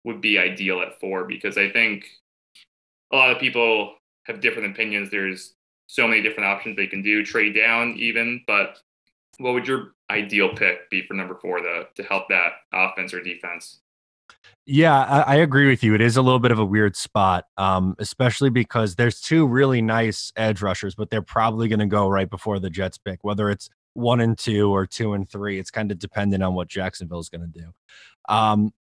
[0.04, 1.24] would be ideal at four?
[1.24, 2.06] Because I think
[3.12, 5.10] a lot of people have different opinions.
[5.10, 5.54] There's
[5.86, 8.78] so many different options they can do, trade down even, but
[9.38, 13.22] what would your ideal pick be for number four to to help that offense or
[13.22, 13.80] defense?
[14.64, 15.94] Yeah, I, I agree with you.
[15.94, 19.82] It is a little bit of a weird spot, um, especially because there's two really
[19.82, 23.50] nice edge rushers, but they're probably going to go right before the Jets pick, whether
[23.50, 25.58] it's one and two or two and three.
[25.58, 27.72] It's kind of dependent on what Jacksonville is going to do.
[28.28, 28.72] Um,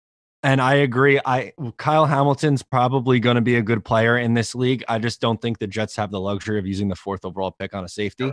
[0.43, 1.19] and I agree.
[1.23, 4.83] I Kyle Hamilton's probably going to be a good player in this league.
[4.87, 7.73] I just don't think the Jets have the luxury of using the fourth overall pick
[7.75, 8.31] on a safety.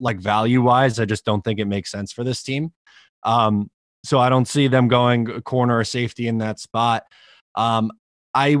[0.00, 2.72] Like value wise, I just don't think it makes sense for this team.
[3.22, 3.70] Um,
[4.04, 7.04] so I don't see them going corner or safety in that spot.
[7.54, 7.90] Um,
[8.34, 8.56] I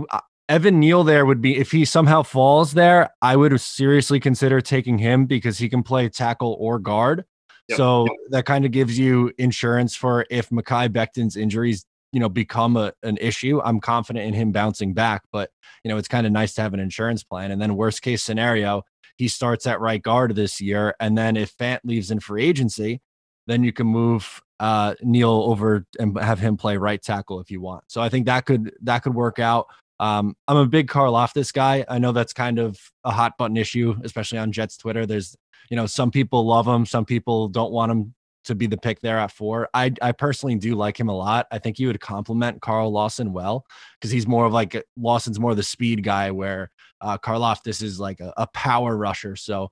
[0.48, 4.98] Evan Neal there would be if he somehow falls there, I would seriously consider taking
[4.98, 7.24] him because he can play tackle or guard.
[7.68, 7.76] Yep.
[7.76, 12.76] So that kind of gives you insurance for if Mekhi Becton's injuries, you know, become
[12.76, 13.60] a, an issue.
[13.64, 15.50] I'm confident in him bouncing back, but
[15.82, 17.50] you know, it's kind of nice to have an insurance plan.
[17.50, 18.82] And then worst case scenario,
[19.16, 20.94] he starts at right guard this year.
[21.00, 23.00] And then if Fant leaves in free agency,
[23.46, 27.60] then you can move uh, Neal over and have him play right tackle if you
[27.60, 27.84] want.
[27.88, 29.66] So I think that could that could work out.
[30.00, 31.84] Um, I'm a big Karlaftis guy.
[31.88, 35.06] I know that's kind of a hot button issue, especially on Jets Twitter.
[35.06, 35.36] There's
[35.70, 38.14] you know some people love him, some people don't want him
[38.44, 39.68] to be the pick there at four.
[39.74, 41.46] I I personally do like him a lot.
[41.50, 43.64] I think he would complement Carl Lawson well
[43.98, 48.00] because he's more of like Lawson's more of the speed guy, where uh, Karlaftis is
[48.00, 49.36] like a, a power rusher.
[49.36, 49.70] So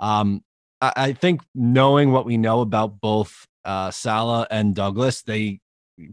[0.00, 0.42] um,
[0.80, 5.60] I, I think knowing what we know about both uh, Salah and Douglas, they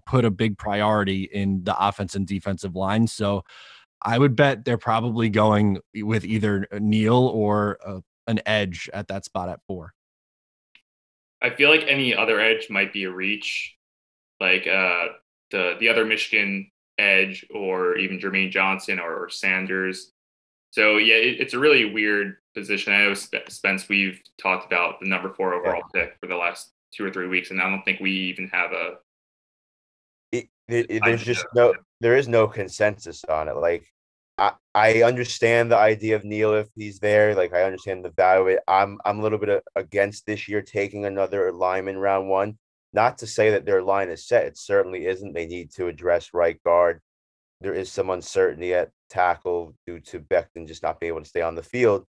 [0.06, 3.08] put a big priority in the offense and defensive line.
[3.08, 3.44] So
[4.02, 9.26] I would bet they're probably going with either Neal or uh, an edge at that
[9.26, 9.94] spot at four.
[11.42, 13.76] I feel like any other edge might be a reach,
[14.40, 15.08] like uh,
[15.52, 20.12] the the other Michigan edge, or even Jermaine Johnson or, or Sanders.
[20.72, 22.94] So yeah, it, it's a really weird position.
[22.94, 27.06] I know Spence, we've talked about the number four overall pick for the last two
[27.06, 28.94] or three weeks, and I don't think we even have a.
[30.32, 33.56] It, it- there's just no there is no consensus on it.
[33.58, 33.86] Like
[34.42, 37.36] I I understand the idea of Neal if he's there.
[37.36, 38.60] Like I understand the value of it.
[38.68, 42.58] I'm I'm a little bit against this year taking another lineman round one.
[42.94, 44.46] Not to say that their line is set.
[44.46, 45.34] It certainly isn't.
[45.34, 47.02] They need to address right guard.
[47.62, 51.42] There is some uncertainty at tackle due to Becton just not being able to stay
[51.42, 52.06] on the field.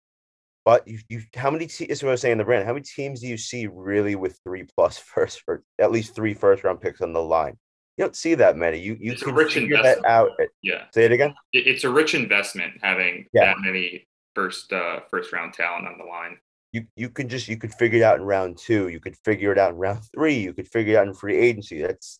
[0.66, 2.66] But you, you how many te- this is what I was saying the brand.
[2.66, 6.34] How many teams do you see really with three plus first for at least three
[6.34, 7.58] first round picks on the line?
[8.02, 8.80] You don't see that many.
[8.80, 10.06] You you It's a can rich figure that investment.
[10.08, 10.32] out.
[10.64, 11.36] Yeah, Say it again.
[11.54, 13.46] it's a rich investment having Yeah.
[13.46, 16.40] that many first uh, first round talent on the line.
[16.72, 18.88] You you can just you could figure it out in round two.
[18.88, 20.34] You could figure it out in round three.
[20.34, 21.80] You could figure it out in free agency.
[21.80, 22.20] That's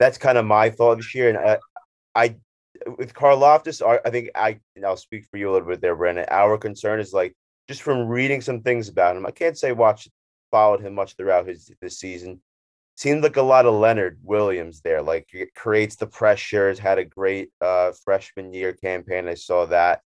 [0.00, 1.28] that's kind of my thought this year.
[1.28, 1.58] And I,
[2.16, 2.36] I
[2.98, 5.94] with Karlaftis, I, I think I and I'll speak for you a little bit there,
[5.94, 6.26] Brandon.
[6.28, 7.36] Our concern is like
[7.68, 9.26] just from reading some things about him.
[9.26, 10.08] I can't say watch
[10.50, 12.40] followed him much throughout his this season.
[13.00, 15.00] Seemed like a lot of Leonard Williams there.
[15.00, 16.78] Like it creates the pressures.
[16.78, 19.26] Had a great uh, freshman year campaign.
[19.26, 20.02] I saw that.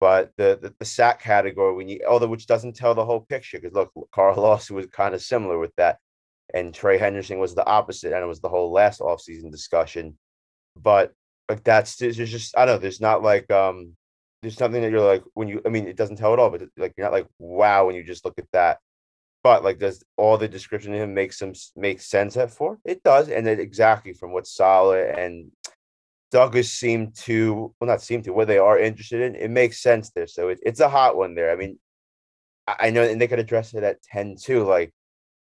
[0.00, 3.58] But the, the the sack category, when you although which doesn't tell the whole picture,
[3.58, 5.96] because look, Carl Lawson was kind of similar with that,
[6.52, 10.18] and Trey Hendrickson was the opposite, and it was the whole last offseason discussion.
[10.76, 11.14] But
[11.48, 13.96] like that's there's just I don't know, there's not like um
[14.42, 16.68] there's something that you're like when you I mean it doesn't tell at all, but
[16.76, 18.78] like you're not like wow when you just look at that.
[19.46, 22.80] But like, does all the description of him make some make sense at four?
[22.84, 25.52] It does, and it exactly from what Salah and
[26.32, 29.36] Douglas seem to well not seem to what they are interested in.
[29.36, 31.52] It makes sense there, so it, it's a hot one there.
[31.52, 31.78] I mean,
[32.66, 34.92] I, I know, and they could address it at ten too, like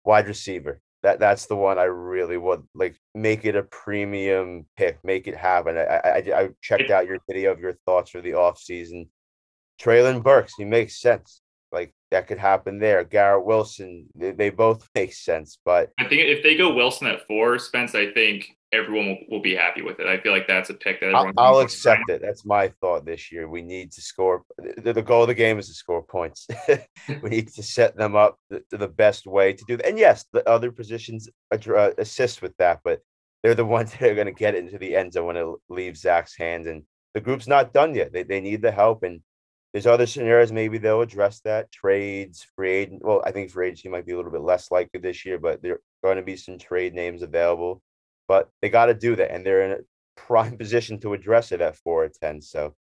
[0.05, 0.83] wide receiver.
[1.03, 2.97] That that's the one I really would like.
[3.15, 4.99] Make it a premium pick.
[5.05, 5.79] Make it happen.
[5.79, 9.09] I I, I- I checked out your video of your thoughts for the off season.
[9.81, 11.41] Treylon Burks, he makes sense.
[12.11, 13.05] That could happen there.
[13.05, 17.27] Garrett Wilson, they, they both make sense, but I think if they go Wilson at
[17.27, 20.07] four, Spence, I think everyone will, will be happy with it.
[20.07, 21.33] I feel like that's a pick that I'll.
[21.37, 22.23] I'll accept it.
[22.23, 23.49] That's my thought this year.
[23.49, 24.43] We need to score.
[24.59, 26.47] The, the goal of the game is to score points.
[27.23, 29.87] we need to set them up the, the best way to do that.
[29.87, 33.01] And yes, the other positions uh, assist with that, but
[33.43, 36.01] they're the ones that are going to get into the end zone when it leaves
[36.01, 36.67] Zach's hands.
[36.67, 36.83] And
[37.15, 38.13] the group's not done yet.
[38.13, 39.03] They, they need the help.
[39.03, 39.21] And
[39.77, 40.53] there's other scenarios.
[40.53, 43.05] Maybe they'll address that trades, free agent.
[43.05, 45.61] Well, I think free agency might be a little bit less likely this year, but
[45.61, 47.83] there are going to be some trade names available.
[48.27, 49.85] But they got to do that, and they're in a
[50.19, 52.41] prime position to address it at four or ten.
[52.41, 52.75] So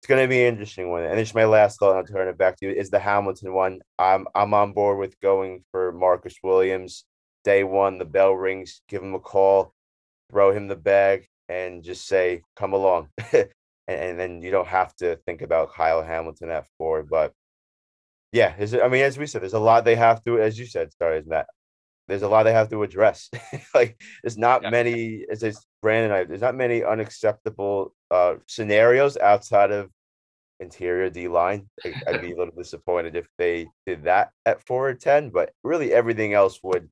[0.00, 1.04] it's going to be an interesting one.
[1.04, 1.96] And it's my last thought.
[1.96, 2.72] I'll turn it back to you.
[2.72, 3.78] Is the Hamilton one?
[4.00, 7.04] I'm I'm on board with going for Marcus Williams.
[7.44, 8.82] Day one, the bell rings.
[8.88, 9.72] Give him a call,
[10.32, 13.10] throw him the bag, and just say, "Come along."
[13.88, 17.02] and then you don't have to think about Kyle Hamilton at four.
[17.02, 17.32] But
[18.32, 20.58] yeah, is it, I mean, as we said, there's a lot they have to, as
[20.58, 21.46] you said, sorry, Matt.
[22.06, 23.30] There's a lot they have to address.
[23.74, 24.70] like, there's not yeah.
[24.70, 25.42] many, as
[25.80, 29.90] Brandon, I, there's not many unacceptable uh, scenarios outside of
[30.60, 31.68] interior D line.
[31.84, 35.92] I'd be a little disappointed if they did that at four or ten, but really
[35.92, 36.88] everything else would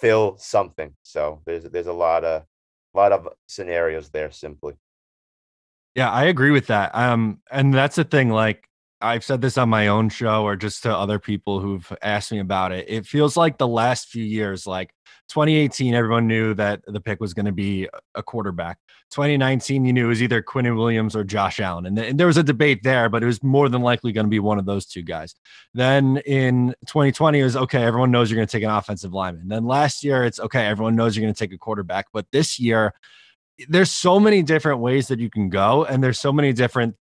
[0.00, 0.94] fill something.
[1.02, 2.44] So there's there's a lot of
[2.94, 4.74] a lot of scenarios there simply.
[5.94, 6.94] Yeah, I agree with that.
[6.94, 8.30] Um, and that's the thing.
[8.30, 8.68] Like
[9.00, 12.38] I've said this on my own show or just to other people who've asked me
[12.38, 12.84] about it.
[12.88, 14.92] It feels like the last few years, like
[15.30, 18.78] 2018, everyone knew that the pick was going to be a quarterback.
[19.10, 21.86] 2019, you knew it was either Quinnen Williams or Josh Allen.
[21.86, 24.26] And, th- and there was a debate there, but it was more than likely going
[24.26, 25.34] to be one of those two guys.
[25.72, 29.48] Then in 2020, it was okay, everyone knows you're going to take an offensive lineman.
[29.48, 32.06] Then last year, it's okay, everyone knows you're going to take a quarterback.
[32.12, 32.92] But this year,
[33.68, 36.94] there's so many different ways that you can go and there's so many different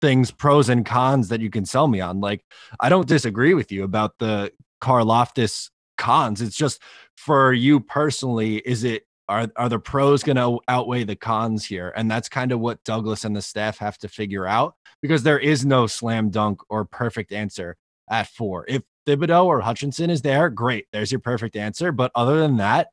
[0.00, 2.44] things pros and cons that you can sell me on like
[2.80, 6.80] i don't disagree with you about the Karlaftis cons it's just
[7.16, 11.92] for you personally is it are are the pros going to outweigh the cons here?
[11.96, 15.40] And that's kind of what douglas and the staff have to figure out because there
[15.40, 17.76] is no slam dunk or perfect answer
[18.08, 18.64] at four.
[18.68, 22.88] If thibodeaux or hutchinson is there great there's your perfect answer but other than that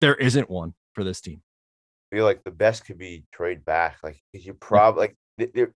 [0.00, 1.40] there isn't one for this team
[2.16, 3.98] feel like the best could be trade back.
[4.02, 4.60] Like, you mm.
[4.60, 5.16] probably like
[5.54, 5.72] there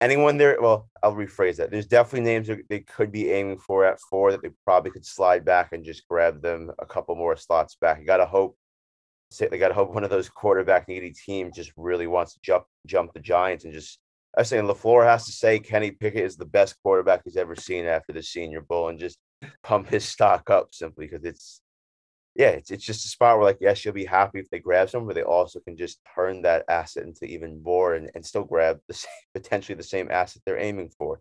[0.00, 0.56] anyone there.
[0.58, 1.70] Well, I'll rephrase that.
[1.70, 5.04] There's definitely names that they could be aiming for at four that they probably could
[5.04, 8.00] slide back and just grab them a couple more slots back.
[8.00, 8.56] You got to hope.
[9.30, 12.40] Say they got to hope one of those quarterback needy teams just really wants to
[12.42, 13.98] jump jump the Giants and just.
[14.36, 17.54] I was saying LaFleur has to say Kenny Pickett is the best quarterback he's ever
[17.54, 19.18] seen after the Senior Bowl and just
[19.62, 21.60] pump his stock up simply because it's
[22.34, 24.90] yeah, it's, it's just a spot where like yes, you'll be happy if they grab
[24.90, 28.44] some, but they also can just turn that asset into even more and, and still
[28.44, 31.20] grab the same, potentially the same asset they're aiming for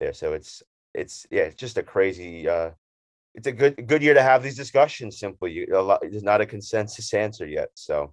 [0.00, 0.12] there.
[0.12, 2.70] So it's it's yeah, it's just a crazy uh
[3.34, 5.52] it's a good good year to have these discussions simply.
[5.52, 7.68] You, a lot there's not a consensus answer yet.
[7.74, 8.12] So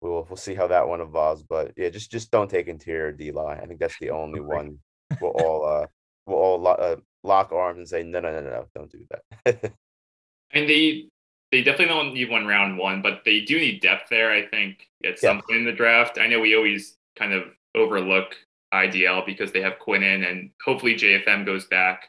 [0.00, 1.44] we'll we'll see how that one evolves.
[1.44, 3.60] But yeah, just just don't take interior D line.
[3.62, 4.78] I think that's the only one
[5.20, 5.86] we'll all uh
[6.26, 9.72] we'll all lo- uh, lock arms and say no no no no don't do that.
[10.50, 11.08] and the
[11.54, 14.32] they definitely don't need one round one, but they do need depth there.
[14.32, 16.18] I think at some point in the draft.
[16.18, 17.44] I know we always kind of
[17.76, 18.34] overlook
[18.72, 22.08] IDL because they have Quinnen and hopefully JFM goes back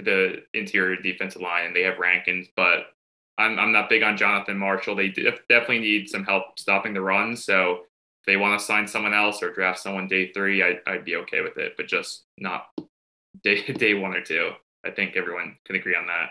[0.00, 2.86] to the interior defensive line and they have Rankins, but
[3.38, 4.96] I'm I'm not big on Jonathan Marshall.
[4.96, 7.36] They definitely need some help stopping the run.
[7.36, 7.82] So
[8.20, 11.14] if they want to sign someone else or draft someone day three, I, I'd be
[11.16, 12.66] okay with it, but just not
[13.44, 14.50] day day one or two.
[14.84, 16.30] I think everyone can agree on that.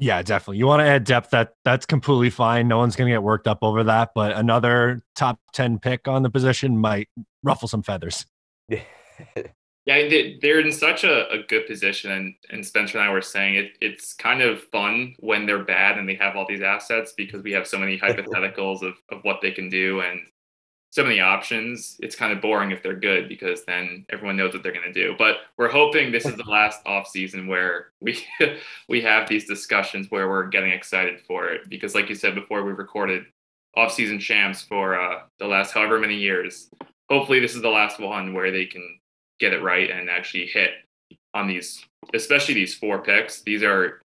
[0.00, 0.58] Yeah, definitely.
[0.58, 2.68] You want to add depth that that's completely fine.
[2.68, 6.22] No one's going to get worked up over that, but another top 10 pick on
[6.22, 7.08] the position might
[7.42, 8.26] ruffle some feathers.
[9.86, 10.04] Yeah.
[10.04, 13.54] yeah, they're in such a, a good position and and Spencer and I were saying
[13.54, 17.42] it it's kind of fun when they're bad and they have all these assets because
[17.42, 20.20] we have so many hypotheticals of of what they can do and
[20.90, 24.62] so many options, it's kind of boring if they're good because then everyone knows what
[24.62, 25.14] they're going to do.
[25.18, 28.24] But we're hoping this is the last off season where we
[28.88, 32.64] we have these discussions where we're getting excited for it because, like you said before,
[32.64, 33.26] we recorded
[33.76, 36.70] off season champs for uh, the last however many years.
[37.10, 38.98] Hopefully, this is the last one where they can
[39.40, 40.70] get it right and actually hit
[41.34, 43.42] on these, especially these four picks.
[43.42, 44.00] These are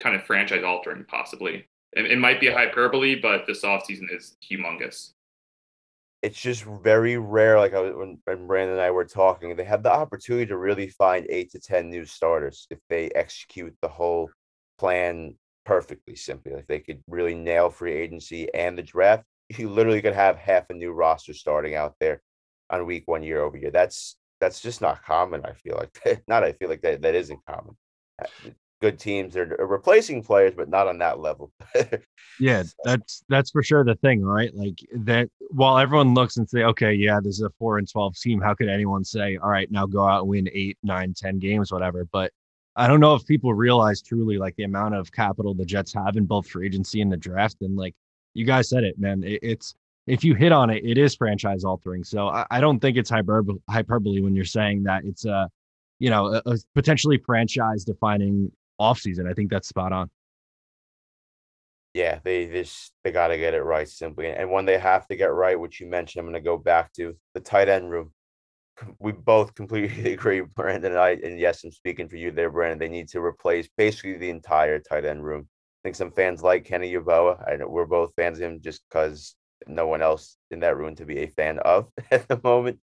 [0.00, 1.66] kind of franchise altering, possibly.
[1.94, 5.12] It, it might be a hyperbole, but this off season is humongous
[6.22, 7.58] it's just very rare.
[7.58, 10.56] Like I was, when, when Brandon and I were talking, they have the opportunity to
[10.56, 14.30] really find eight to ten new starters if they execute the whole
[14.78, 16.14] plan perfectly.
[16.14, 19.24] Simply, like they could really nail free agency and the draft.
[19.48, 22.22] You literally could have half a new roster starting out there
[22.70, 23.70] on week one year over year.
[23.70, 25.44] That's that's just not common.
[25.44, 26.44] I feel like not.
[26.44, 27.76] I feel like that that isn't common.
[28.20, 28.50] Uh,
[28.82, 31.52] good teams They're uh, replacing players, but not on that level.
[32.40, 34.54] yeah, that's that's for sure the thing, right?
[34.54, 38.16] Like that while everyone looks and say, okay, yeah, this is a four and twelve
[38.16, 41.38] team, how could anyone say, all right, now go out and win eight, nine, ten
[41.38, 42.06] games, whatever?
[42.12, 42.32] But
[42.74, 46.16] I don't know if people realize truly like the amount of capital the Jets have
[46.16, 47.56] in both free agency and the draft.
[47.60, 47.94] And like
[48.34, 49.74] you guys said it, man, it, it's
[50.06, 52.02] if you hit on it, it is franchise altering.
[52.02, 55.48] So I, I don't think it's hyperbole, hyperbole when you're saying that it's a,
[55.98, 59.28] you know, a, a potentially franchise defining offseason.
[59.28, 60.10] I think that's spot on.
[61.94, 64.28] Yeah, they just they got to get it right simply.
[64.28, 66.92] And when they have to get right, which you mentioned, I'm going to go back
[66.94, 68.12] to the tight end room.
[68.98, 71.10] We both completely agree, Brandon and I.
[71.10, 72.78] And yes, I'm speaking for you there, Brandon.
[72.78, 75.48] They need to replace basically the entire tight end room.
[75.50, 77.46] I think some fans like Kenny Yeboah.
[77.50, 79.34] I know we're both fans of him just because
[79.66, 82.78] no one else in that room to be a fan of at the moment.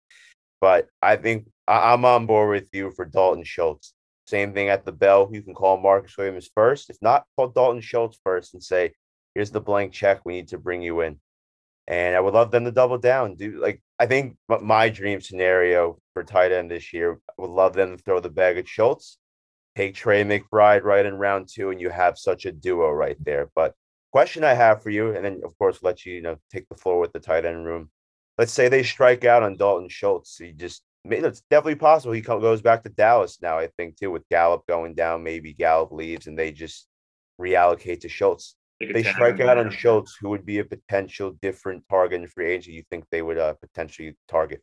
[0.61, 3.93] But I think I'm on board with you for Dalton Schultz.
[4.27, 5.29] Same thing at the bell.
[5.33, 6.91] You can call Marcus Williams first.
[6.91, 8.93] If not, call Dalton Schultz first and say,
[9.35, 10.23] here's the blank check.
[10.25, 11.21] We need to bring you in.
[11.87, 13.37] And I would love them to double down.
[13.37, 17.75] Do like I think my dream scenario for tight end this year, I would love
[17.75, 19.19] them to throw the bag at Schultz,
[19.77, 23.51] take Trey McBride right in round two, and you have such a duo right there.
[23.55, 23.75] But
[24.11, 26.77] question I have for you, and then of course let you, you know, take the
[26.77, 27.91] floor with the tight end room.
[28.39, 30.37] Let's say they strike out on Dalton Schultz.
[30.37, 33.59] He just it's definitely possible he goes back to Dallas now.
[33.59, 36.87] I think too, with Gallup going down, maybe Gallup leaves and they just
[37.41, 38.57] reallocate to Schultz.
[38.81, 42.73] They strike out on Schultz, who would be a potential different target in free agency
[42.73, 44.61] you think they would uh, potentially target?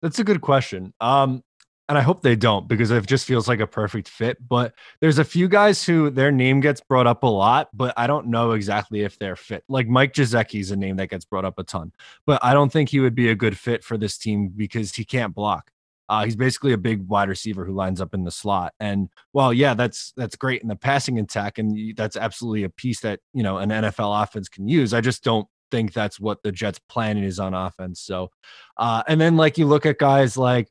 [0.00, 0.94] That's a good question.
[1.00, 1.42] Um,
[1.88, 4.38] and I hope they don't because it just feels like a perfect fit.
[4.46, 8.06] But there's a few guys who their name gets brought up a lot, but I
[8.06, 9.64] don't know exactly if they're fit.
[9.68, 11.92] Like Mike Gesicki is a name that gets brought up a ton,
[12.26, 15.04] but I don't think he would be a good fit for this team because he
[15.04, 15.70] can't block.
[16.08, 18.74] Uh, he's basically a big wide receiver who lines up in the slot.
[18.78, 23.00] And well, yeah, that's that's great in the passing attack, and that's absolutely a piece
[23.00, 24.92] that you know an NFL offense can use.
[24.92, 28.00] I just don't think that's what the Jets' plan is on offense.
[28.00, 28.30] So,
[28.76, 30.68] uh, and then like you look at guys like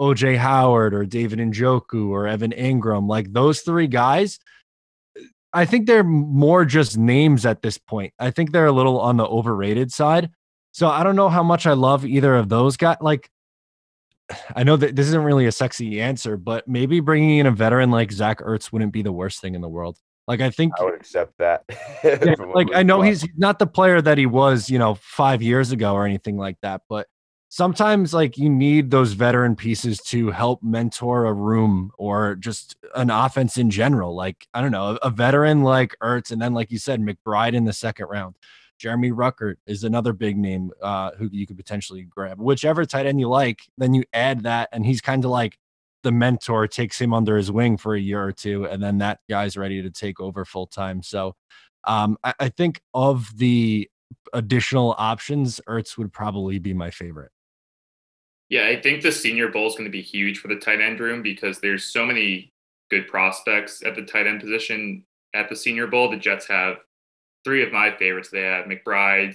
[0.00, 4.38] OJ Howard or David Njoku or Evan Engram, like those three guys,
[5.52, 8.12] I think they're more just names at this point.
[8.18, 10.30] I think they're a little on the overrated side.
[10.72, 12.96] So I don't know how much I love either of those guys.
[13.00, 13.30] Like,
[14.56, 17.90] I know that this isn't really a sexy answer, but maybe bringing in a veteran
[17.90, 19.98] like Zach Ertz wouldn't be the worst thing in the world.
[20.26, 21.64] Like I think I would accept that.
[22.04, 25.70] yeah, like I know he's not the player that he was, you know, five years
[25.70, 27.06] ago or anything like that, but
[27.54, 33.10] sometimes like you need those veteran pieces to help mentor a room or just an
[33.10, 34.12] offense in general.
[34.12, 37.64] Like, I don't know, a, veteran like Ertz, and then like you said, McBride in
[37.64, 38.34] the second round.
[38.76, 42.40] Jeremy Ruckert is another big name uh, who you could potentially grab.
[42.40, 45.56] Whichever tight end you like, then you add that, and he's kind of like
[46.02, 49.20] the mentor takes him under his wing for a year or two, and then that
[49.30, 51.04] guy's ready to take over full time.
[51.04, 51.36] So
[51.84, 53.88] um, I, I think of the
[54.32, 57.30] additional options, Ertz would probably be my favorite.
[58.54, 61.00] Yeah, I think the Senior Bowl is going to be huge for the tight end
[61.00, 62.52] room because there's so many
[62.88, 66.08] good prospects at the tight end position at the Senior Bowl.
[66.08, 66.76] The Jets have
[67.42, 68.28] three of my favorites.
[68.30, 69.34] They have McBride,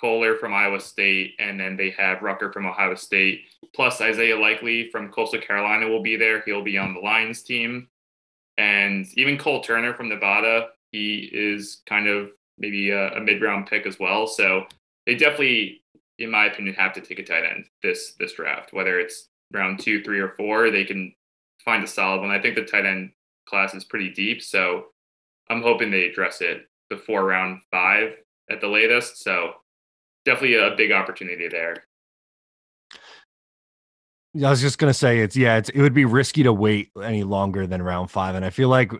[0.00, 3.42] Kolar from Iowa State, and then they have Ruckert from Ohio State.
[3.76, 6.42] Plus Isaiah Likely from Coastal Carolina will be there.
[6.44, 7.86] He'll be on the Lions team.
[8.56, 13.68] And even Cole Turner from Nevada, he is kind of maybe a, a mid round
[13.68, 14.26] pick as well.
[14.26, 14.66] So
[15.06, 15.82] they definitely
[16.18, 18.72] in my opinion, have to take a tight end this this draft.
[18.72, 21.12] Whether it's round two, three, or four, they can
[21.64, 22.30] find a solid one.
[22.30, 23.10] I think the tight end
[23.48, 24.86] class is pretty deep, so
[25.48, 28.14] I'm hoping they address it before round five
[28.50, 29.22] at the latest.
[29.22, 29.52] So
[30.24, 31.84] definitely a big opportunity there.
[34.36, 37.24] I was just gonna say it's yeah, it's, it would be risky to wait any
[37.24, 38.92] longer than round five, and I feel like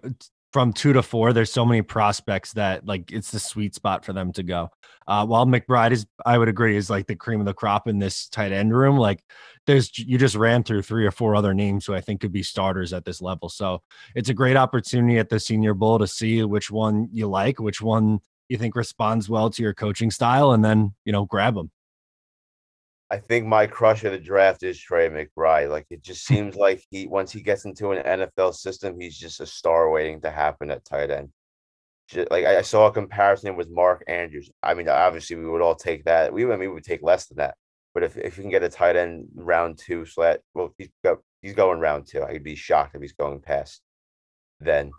[0.53, 4.13] from two to four, there's so many prospects that like it's the sweet spot for
[4.13, 4.71] them to go.
[5.07, 7.99] Uh, while McBride is, I would agree, is like the cream of the crop in
[7.99, 8.97] this tight end room.
[8.99, 9.23] Like
[9.67, 12.43] there's, you just ran through three or four other names who I think could be
[12.43, 13.49] starters at this level.
[13.49, 13.83] So
[14.15, 17.81] it's a great opportunity at the Senior Bowl to see which one you like, which
[17.81, 21.71] one you think responds well to your coaching style, and then you know grab them.
[23.11, 25.71] I think my crush of the draft is Trey McBride.
[25.71, 29.40] Like it just seems like he once he gets into an NFL system, he's just
[29.40, 31.31] a star waiting to happen at tight end.
[32.09, 34.50] Just, like I saw a comparison with Mark Andrews.
[34.63, 36.33] I mean, obviously we would all take that.
[36.33, 37.54] We I mean we would take less than that.
[37.94, 41.19] But if, if you can get a tight end round two slat, well he's got
[41.42, 42.23] he's going round two.
[42.23, 43.81] I'd be shocked if he's going past.
[44.61, 44.90] Then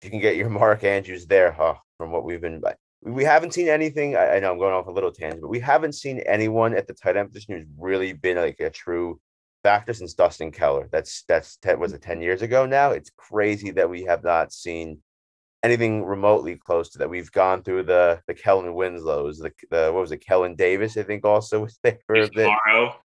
[0.00, 1.74] if you can get your Mark Andrews there, huh?
[1.98, 2.60] From what we've been
[3.06, 4.16] we haven't seen anything.
[4.16, 6.86] I, I, know I'm going off a little tangent, but we haven't seen anyone at
[6.86, 9.20] the tight end position who's really been like a true
[9.62, 10.88] factor since Dustin Keller.
[10.90, 12.90] That's that's ten, was it ten years ago now?
[12.90, 14.98] It's crazy that we have not seen
[15.62, 17.10] anything remotely close to that.
[17.10, 21.04] We've gone through the the Kellen Winslows, the, the what was it, Kellen Davis, I
[21.04, 22.48] think also was there for a bit.
[22.66, 22.96] Tomorrow.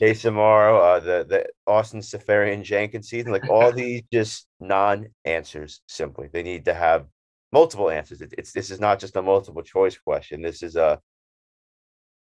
[0.00, 5.80] Jace Amaro, uh, the the Austin Seferian Jenkins season, like all these just non-answers.
[5.88, 7.06] Simply, they need to have
[7.52, 8.20] multiple answers.
[8.20, 10.42] It, it's this is not just a multiple choice question.
[10.42, 11.00] This is a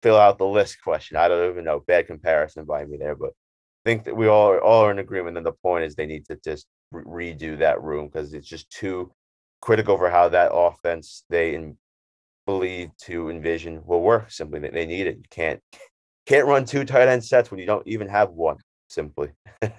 [0.02, 1.16] fill out the list question.
[1.16, 1.80] I don't even know.
[1.80, 5.36] Bad comparison by me there, but I think that we all all are in agreement.
[5.36, 8.70] And the point is they need to just re- redo that room because it's just
[8.70, 9.12] too
[9.60, 11.76] critical for how that offense they in,
[12.46, 14.30] believe to envision will work.
[14.30, 15.16] Simply, they, they need it.
[15.16, 15.60] You can't
[16.26, 18.56] can't run two tight end sets when you don't even have one.
[18.88, 19.30] Simply.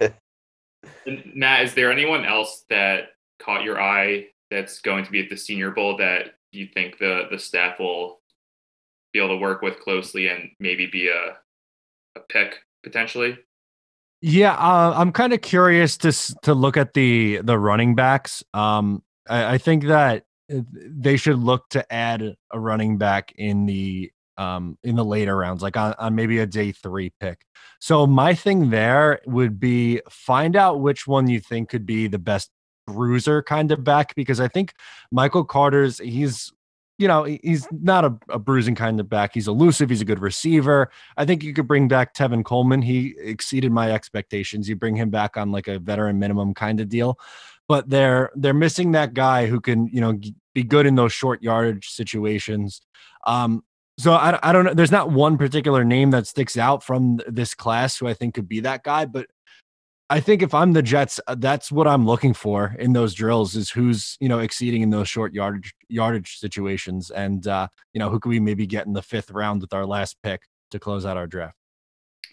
[1.34, 5.36] Matt, is there anyone else that caught your eye that's going to be at the
[5.36, 8.20] Senior Bowl that you think the the staff will
[9.12, 11.36] be able to work with closely and maybe be a
[12.16, 13.38] a pick potentially?
[14.20, 18.44] Yeah, uh, I'm kind of curious to to look at the the running backs.
[18.54, 23.66] Um, I, I think that uh, they should look to add a running back in
[23.66, 27.44] the um in the later rounds, like on, on maybe a day three pick.
[27.80, 32.18] So my thing there would be find out which one you think could be the
[32.18, 32.50] best
[32.86, 34.74] bruiser kind of back because I think
[35.10, 36.52] Michael Carter's he's
[36.98, 39.32] you know he's not a, a bruising kind of back.
[39.34, 39.90] He's elusive.
[39.90, 40.90] He's a good receiver.
[41.16, 42.82] I think you could bring back Tevin Coleman.
[42.82, 44.68] He exceeded my expectations.
[44.68, 47.18] You bring him back on like a veteran minimum kind of deal,
[47.68, 50.18] but they're they're missing that guy who can you know
[50.54, 52.82] be good in those short yardage situations.
[53.26, 53.64] Um,
[53.98, 54.74] so I, I don't know.
[54.74, 58.48] There's not one particular name that sticks out from this class who I think could
[58.48, 59.26] be that guy, but
[60.12, 63.56] I think if I'm the Jets, uh, that's what I'm looking for in those drills
[63.56, 68.10] is who's you know exceeding in those short yardage yardage situations, and uh, you know
[68.10, 71.06] who could we maybe get in the fifth round with our last pick to close
[71.06, 71.56] out our draft.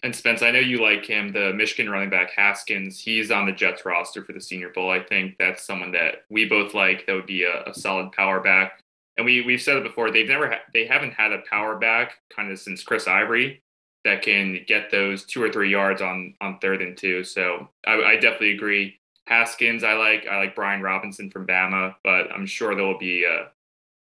[0.02, 3.00] And Spence, I know you like him, the Michigan running back Haskins.
[3.00, 4.90] He's on the Jets roster for the Senior Bowl.
[4.90, 7.06] I think that's someone that we both like.
[7.06, 8.84] That would be a, a solid power back.
[9.16, 10.10] And we we've said it before.
[10.10, 13.62] They've never ha- they haven't had a power back kind of since Chris Ivory
[14.04, 17.24] that can get those two or three yards on on third and two.
[17.24, 18.98] So I, I definitely agree.
[19.26, 20.26] Haskins, I like.
[20.30, 23.48] I like Brian Robinson from Bama, but I'm sure there will be a,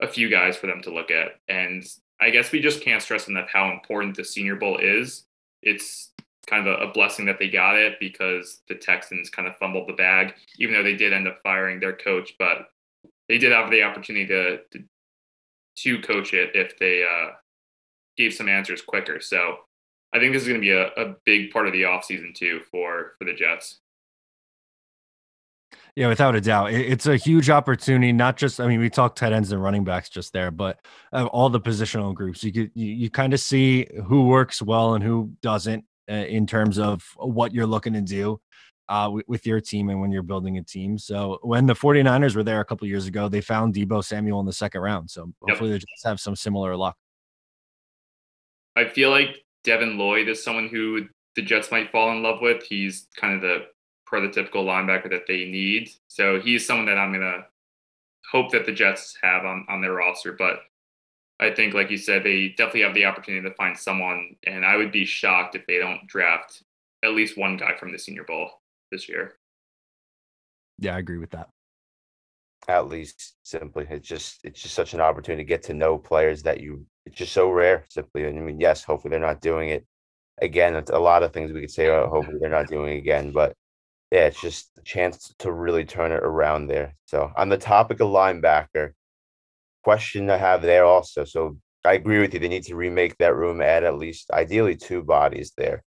[0.04, 1.40] a few guys for them to look at.
[1.48, 1.84] And
[2.22, 5.26] I guess we just can't stress enough how important the Senior Bowl is
[5.66, 6.12] it's
[6.48, 9.90] kind of a, a blessing that they got it because the Texans kind of fumbled
[9.90, 12.36] the bag, even though they did end up firing their coach.
[12.40, 12.70] But
[13.28, 14.84] they did have the opportunity to to,
[15.78, 17.32] to coach it if they uh,
[18.16, 19.20] gave some answers quicker.
[19.20, 19.58] So
[20.16, 22.62] I think this is going to be a, a big part of the offseason too
[22.72, 23.82] for for the Jets.
[25.98, 28.12] Yeah, without a doubt, it's a huge opportunity.
[28.12, 30.80] Not just, I mean, we talked tight ends and running backs just there, but
[31.14, 32.44] all the positional groups.
[32.44, 36.48] You could you, you kind of see who works well and who doesn't uh, in
[36.48, 38.40] terms of what you're looking to do
[38.88, 40.98] uh, with, with your team and when you're building a team.
[40.98, 44.46] So when the 49ers were there a couple years ago, they found Deebo Samuel in
[44.46, 45.10] the second round.
[45.10, 46.96] So hopefully they just have some similar luck.
[48.76, 52.64] I feel like Devin Lloyd is someone who the Jets might fall in love with.
[52.64, 53.66] He's kind of the
[54.10, 55.90] prototypical linebacker that they need.
[56.08, 57.46] So he's someone that I'm gonna
[58.32, 60.32] hope that the Jets have on, on their roster.
[60.32, 60.60] But
[61.40, 64.78] I think, like you said, they definitely have the opportunity to find someone, and I
[64.78, 66.64] would be shocked if they don't draft
[67.04, 68.50] at least one guy from the Senior Bowl
[68.92, 69.34] this year.
[70.80, 71.50] Yeah, I agree with that.
[72.68, 76.44] At least simply, it's just it's just such an opportunity to get to know players
[76.44, 76.86] that you.
[77.06, 77.86] It's just so rare.
[77.90, 79.86] Simply, and I mean, yes, hopefully they're not doing it
[80.42, 80.76] again.
[80.76, 81.90] It's a lot of things we could say.
[81.90, 83.54] Oh, hopefully they're not doing it again, but
[84.12, 86.96] yeah, it's just a chance to really turn it around there.
[87.06, 88.92] So on the topic of linebacker,
[89.84, 91.26] question I have there also.
[91.26, 92.40] So I agree with you.
[92.40, 95.84] They need to remake that room, add at least ideally two bodies there.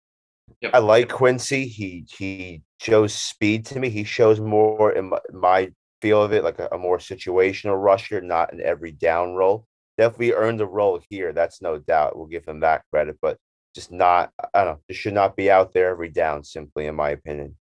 [0.60, 0.70] Yep.
[0.74, 1.66] I like Quincy.
[1.66, 3.90] He he shows speed to me.
[3.90, 8.20] He shows more in my, my feel of it, like a, a more situational rusher,
[8.20, 9.66] not an every down role.
[9.98, 11.32] Definitely earned a role here.
[11.32, 12.16] That's no doubt.
[12.16, 13.36] We'll give him that credit, but
[13.74, 14.32] just not.
[14.54, 14.80] I don't know.
[14.88, 16.44] Just should not be out there every down.
[16.44, 17.56] Simply, in my opinion.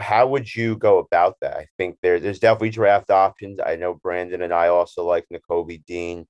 [0.00, 1.56] How would you go about that?
[1.56, 3.58] I think there, there's definitely draft options.
[3.64, 6.26] I know Brandon and I also like Nakobe Dean.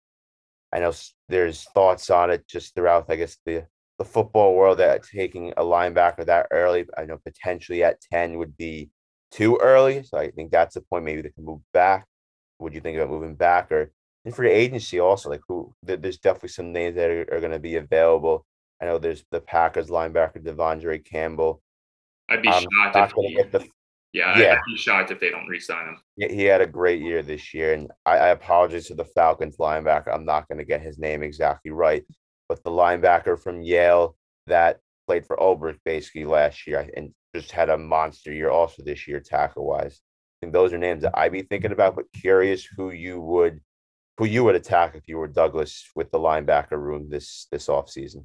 [0.72, 0.92] I know
[1.28, 3.66] there's thoughts on it just throughout, I guess, the
[3.98, 8.56] the football world that taking a linebacker that early, I know potentially at 10 would
[8.56, 8.90] be
[9.30, 10.02] too early.
[10.02, 11.04] So I think that's the point.
[11.04, 12.06] Maybe they can move back.
[12.58, 13.92] Would you think about moving back or
[14.24, 15.30] in free agency also?
[15.30, 18.44] Like who there's definitely some names that are, are going to be available.
[18.80, 21.62] I know there's the Packers linebacker De'Vondre Campbell.
[22.28, 23.66] I'd be I'm shocked if he, the
[24.12, 24.52] yeah, Yeah.
[24.54, 25.98] I'd be shocked if they don't re-sign him.
[26.16, 29.56] Yeah, he had a great year this year, and I, I apologize to the Falcons
[29.56, 30.12] linebacker.
[30.12, 32.04] I'm not going to get his name exactly right,
[32.48, 34.16] but the linebacker from Yale
[34.46, 39.08] that played for Ulbrich basically last year and just had a monster year also this
[39.08, 40.00] year tackle wise.
[40.02, 43.60] I think those are names that I'd be thinking about, but curious who you would
[44.18, 48.24] who you would attack if you were Douglas with the linebacker room this this offseason.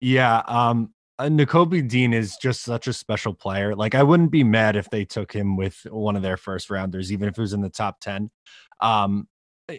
[0.00, 3.74] Yeah, um uh, Nakobe Dean is just such a special player.
[3.76, 7.12] Like I wouldn't be mad if they took him with one of their first rounders,
[7.12, 8.30] even if it was in the top 10.
[8.80, 9.28] Um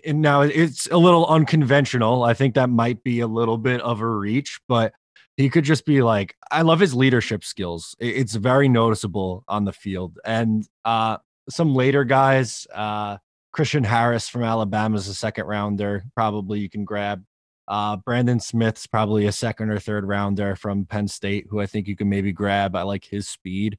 [0.04, 2.24] and now it's a little unconventional.
[2.24, 4.94] I think that might be a little bit of a reach, but
[5.38, 7.96] he could just be like, I love his leadership skills.
[8.00, 10.18] It's very noticeable on the field.
[10.26, 11.18] And uh,
[11.50, 13.18] some later guys, uh,
[13.56, 16.04] Christian Harris from Alabama is a second rounder.
[16.14, 17.24] Probably you can grab.
[17.70, 21.88] Uh, Brandon Smith's probably a second or third rounder from Penn State, who I think
[21.88, 22.76] you can maybe grab.
[22.76, 23.78] I like his speed.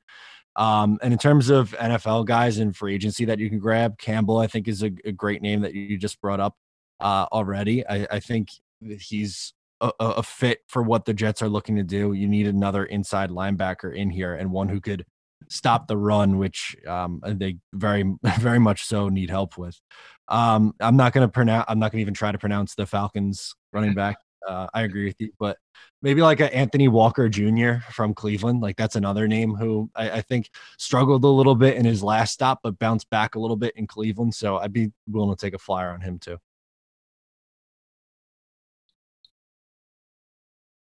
[0.56, 4.38] Um, and in terms of NFL guys and free agency that you can grab, Campbell,
[4.38, 6.56] I think, is a, a great name that you just brought up
[7.00, 7.86] uh, already.
[7.86, 8.48] I, I think
[8.80, 9.52] he's
[9.82, 12.14] a, a, fit for what the Jets are looking to do.
[12.14, 15.04] You need another inside linebacker in here and one who could
[15.48, 18.04] stop the run, which um, they very,
[18.40, 19.80] very much so need help with.
[20.28, 21.66] Um, I'm not going to pronounce.
[21.68, 24.18] I'm not going to even try to pronounce the Falcons running back.
[24.46, 25.56] Uh, I agree with you, but
[26.02, 27.78] maybe like a Anthony Walker Jr.
[27.90, 28.60] from Cleveland.
[28.60, 32.32] Like that's another name who I, I, think struggled a little bit in his last
[32.32, 34.34] stop, but bounced back a little bit in Cleveland.
[34.34, 36.38] So I'd be willing to take a flyer on him too.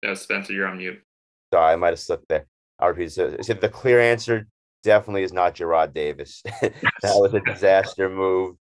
[0.03, 1.01] Yeah, Spencer, you're on mute.
[1.51, 2.45] Sorry, I might have slipped there.
[2.78, 3.11] I'll repeat.
[3.11, 4.47] So, the clear answer
[4.86, 6.42] definitely is not Jarrad Davis.
[6.62, 6.74] that
[7.04, 8.56] was a disaster move.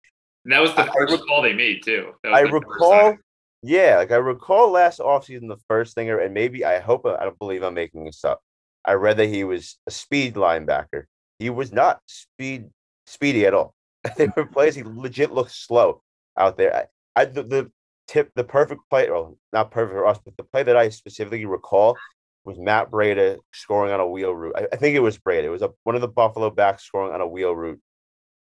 [0.45, 2.13] And that was the first I, call they made too.
[2.25, 3.17] I recall
[3.63, 7.37] yeah, like I recall last offseason, the first thing, and maybe I hope I don't
[7.37, 8.41] believe I'm making this up.
[8.85, 11.03] I read that he was a speed linebacker.
[11.37, 12.69] He was not speed
[13.05, 13.75] speedy at all.
[14.17, 16.01] they were plays he legit looked slow
[16.37, 16.87] out there.
[17.15, 17.71] I, I the, the,
[18.07, 21.45] tip, the perfect play, well, not perfect for us, but the play that I specifically
[21.45, 21.95] recall
[22.43, 24.55] was Matt Breida scoring on a wheel route.
[24.55, 25.43] I, I think it was Breida.
[25.43, 27.81] It was a, one of the Buffalo backs scoring on a wheel route,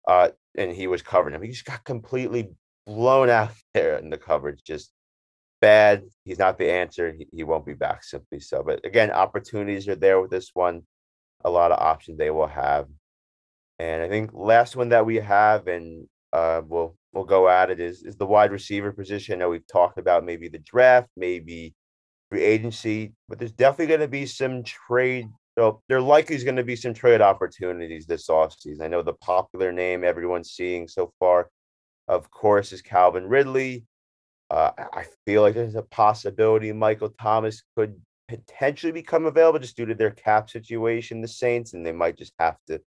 [0.09, 1.43] uh, and he was covering him.
[1.43, 2.51] He just got completely
[2.87, 4.63] blown out there in the coverage.
[4.65, 4.93] Just
[5.61, 6.05] bad.
[6.25, 7.13] He's not the answer.
[7.13, 8.63] He, he won't be back simply so.
[8.63, 10.83] But again, opportunities are there with this one.
[11.45, 12.87] A lot of options they will have.
[13.79, 17.81] And I think last one that we have, and uh, we'll we'll go at it
[17.81, 19.35] is is the wide receiver position.
[19.35, 21.75] I know we've talked about maybe the draft, maybe
[22.31, 25.29] free agency, but there's definitely going to be some trade.
[25.59, 28.83] So there likely is going to be some trade opportunities this offseason.
[28.83, 31.51] I know the popular name everyone's seeing so far,
[32.09, 33.85] of course, is Calvin Ridley.
[34.49, 39.87] Uh, I feel like there's a possibility Michael Thomas could potentially become available just due
[39.87, 42.81] to their cap situation, the Saints, and they might just have to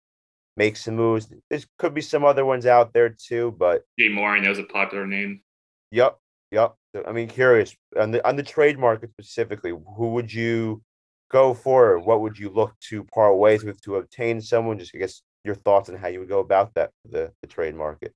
[0.56, 1.32] make some moves.
[1.50, 4.58] There could be some other ones out there too, but Jay Moore, I know is
[4.58, 5.42] a popular name.
[5.90, 6.18] Yep,
[6.50, 6.74] yep.
[7.06, 10.82] I mean, curious on the on the trade market specifically, who would you
[11.30, 11.98] go for?
[11.98, 14.78] What would you look to part ways with to obtain someone?
[14.78, 17.48] Just I guess your thoughts on how you would go about that for the, the
[17.48, 18.12] trade market.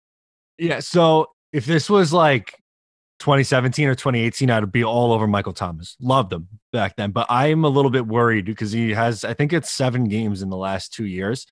[0.59, 0.81] Yeah.
[0.81, 2.55] So if this was like
[3.18, 5.97] 2017 or 2018, I'd be all over Michael Thomas.
[6.01, 9.53] Loved him back then, but I'm a little bit worried because he has, I think
[9.53, 11.47] it's seven games in the last two years.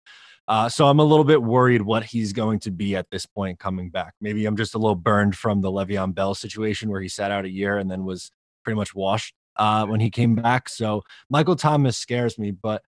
[0.47, 3.59] Uh, so I'm a little bit worried what he's going to be at this point
[3.59, 4.15] coming back.
[4.21, 7.45] Maybe I'm just a little burned from the Le'Veon Bell situation where he sat out
[7.45, 8.31] a year and then was
[8.63, 10.69] pretty much washed uh, when he came back.
[10.69, 12.83] So Michael Thomas scares me, but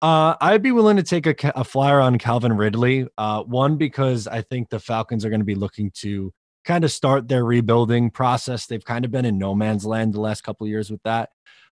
[0.00, 3.06] uh, I'd be willing to take a, a flyer on Calvin Ridley.
[3.18, 6.32] Uh, one because I think the Falcons are going to be looking to
[6.64, 8.66] kind of start their rebuilding process.
[8.66, 11.30] They've kind of been in no man's land the last couple of years with that.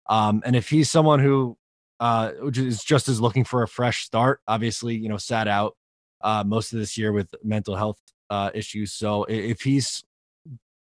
[0.08, 1.56] Um, and if he's someone who
[2.00, 5.76] uh, which is just as looking for a fresh start, obviously, you know, sat out
[6.22, 7.98] uh, most of this year with mental health
[8.30, 8.92] uh, issues.
[8.92, 10.02] So if he's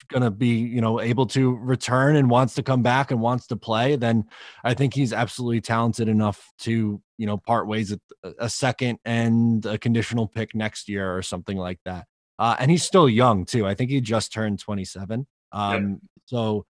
[0.08, 3.48] going to be, you know, able to return and wants to come back and wants
[3.48, 4.26] to play, then
[4.64, 8.02] I think he's absolutely talented enough to, you know, part ways with
[8.40, 12.06] a second and a conditional pick next year or something like that.
[12.40, 13.68] Uh, and he's still young too.
[13.68, 15.28] I think he just turned 27.
[15.52, 15.96] Um, yeah.
[16.26, 16.66] So,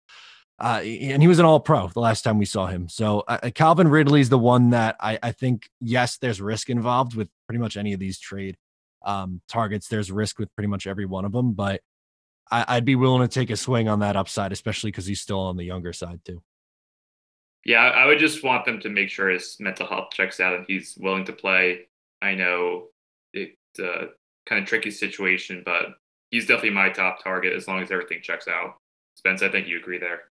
[0.59, 2.89] uh, and he was an all pro the last time we saw him.
[2.89, 7.15] So uh, uh Calvin Ridley's the one that I, I think, yes, there's risk involved
[7.15, 8.57] with pretty much any of these trade
[9.05, 9.89] um, targets.
[9.89, 11.81] There's risk with pretty much every one of them, but
[12.51, 15.41] I, would be willing to take a swing on that upside, especially because he's still
[15.41, 16.43] on the younger side too.
[17.65, 20.67] Yeah, I would just want them to make sure his mental health checks out and
[20.69, 21.89] he's willing to play.
[22.21, 22.89] I know
[23.33, 24.07] it's uh,
[24.47, 25.87] kind of tricky situation, but
[26.31, 28.77] he's definitely my top target as long as everything checks out.
[29.15, 30.25] Spence, I think you agree there.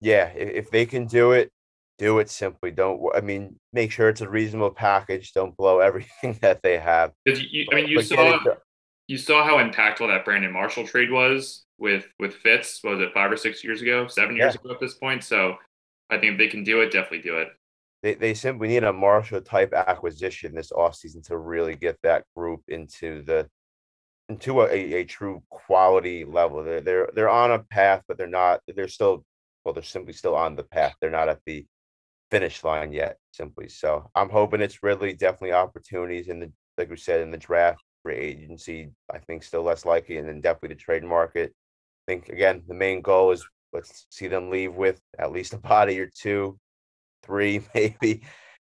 [0.00, 1.50] Yeah, if they can do it,
[1.98, 2.70] do it simply.
[2.70, 3.00] Don't.
[3.14, 5.32] I mean, make sure it's a reasonable package.
[5.32, 7.12] Don't blow everything that they have.
[7.26, 8.38] You, I mean, you saw
[9.06, 12.80] you saw how impactful that Brandon Marshall trade was with with Fitz.
[12.82, 14.60] was it five or six years ago, seven years yeah.
[14.60, 15.22] ago at this point?
[15.24, 15.56] So
[16.08, 17.48] I think if they can do it, definitely do it.
[18.02, 22.62] they, they simply need a Marshall type acquisition this offseason to really get that group
[22.68, 23.48] into the
[24.28, 26.62] into a, a, true quality level.
[26.62, 28.60] They're they're they're on a path, but they're not.
[28.68, 29.24] They're still
[29.64, 29.74] well.
[29.74, 30.94] They're simply still on the path.
[31.00, 31.66] They're not at the
[32.30, 33.18] finish line yet.
[33.32, 34.10] Simply so.
[34.14, 35.12] I'm hoping it's Ridley.
[35.12, 38.90] Definitely opportunities in the like we said in the draft, free agency.
[39.12, 41.52] I think still less likely, and then definitely the trade market.
[42.08, 45.58] I think again the main goal is let's see them leave with at least a
[45.58, 46.58] body or two,
[47.22, 48.22] three maybe.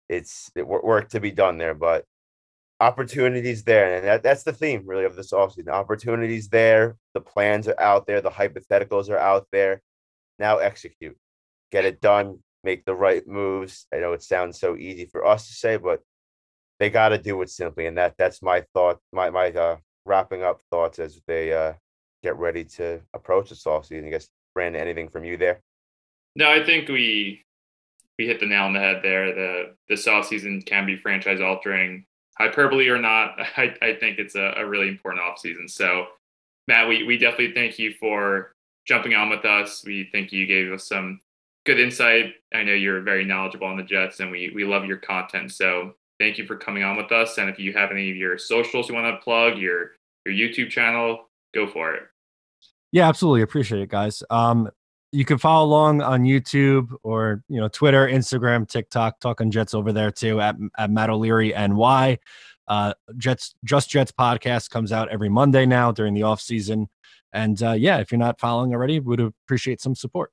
[0.07, 2.03] It's it, work to be done there, but
[2.79, 3.95] opportunities there.
[3.95, 5.69] And that, that's the theme really of this offseason.
[5.69, 6.97] Opportunities there.
[7.13, 8.21] The plans are out there.
[8.21, 9.81] The hypotheticals are out there.
[10.39, 11.17] Now execute.
[11.71, 12.39] Get it done.
[12.63, 13.85] Make the right moves.
[13.93, 16.01] I know it sounds so easy for us to say, but
[16.79, 17.85] they got to do it simply.
[17.85, 21.73] And that that's my thought, my my uh, wrapping up thoughts as they uh,
[22.23, 24.07] get ready to approach this offseason.
[24.07, 25.61] I guess, Brandon, anything from you there?
[26.35, 27.45] No, I think we
[28.17, 29.33] we hit the nail on the head there.
[29.33, 32.05] The this offseason can be franchise altering
[32.39, 35.69] hyperbole or not, I, I think it's a, a really important offseason.
[35.69, 36.07] So,
[36.67, 38.53] Matt, we, we definitely thank you for
[38.89, 39.83] jumping on with us.
[39.85, 41.21] We think you gave us some
[41.65, 42.33] good insight.
[42.53, 45.51] I know you're very knowledgeable on the Jets, and we, we love your content.
[45.53, 47.37] So, thank you for coming on with us.
[47.37, 49.91] And if you have any of your socials you want to plug, your
[50.25, 52.03] your YouTube channel, go for it.
[52.91, 53.43] Yeah, absolutely.
[53.43, 54.23] Appreciate it, guys.
[54.29, 54.69] Um,
[55.11, 59.93] you can follow along on YouTube or you know Twitter, Instagram, TikTok, talking Jets over
[59.93, 62.19] there too at at Matt O'Leary NY.
[62.67, 66.87] Uh, Jets Just Jets podcast comes out every Monday now during the off season,
[67.33, 70.31] and uh, yeah, if you're not following already, would appreciate some support.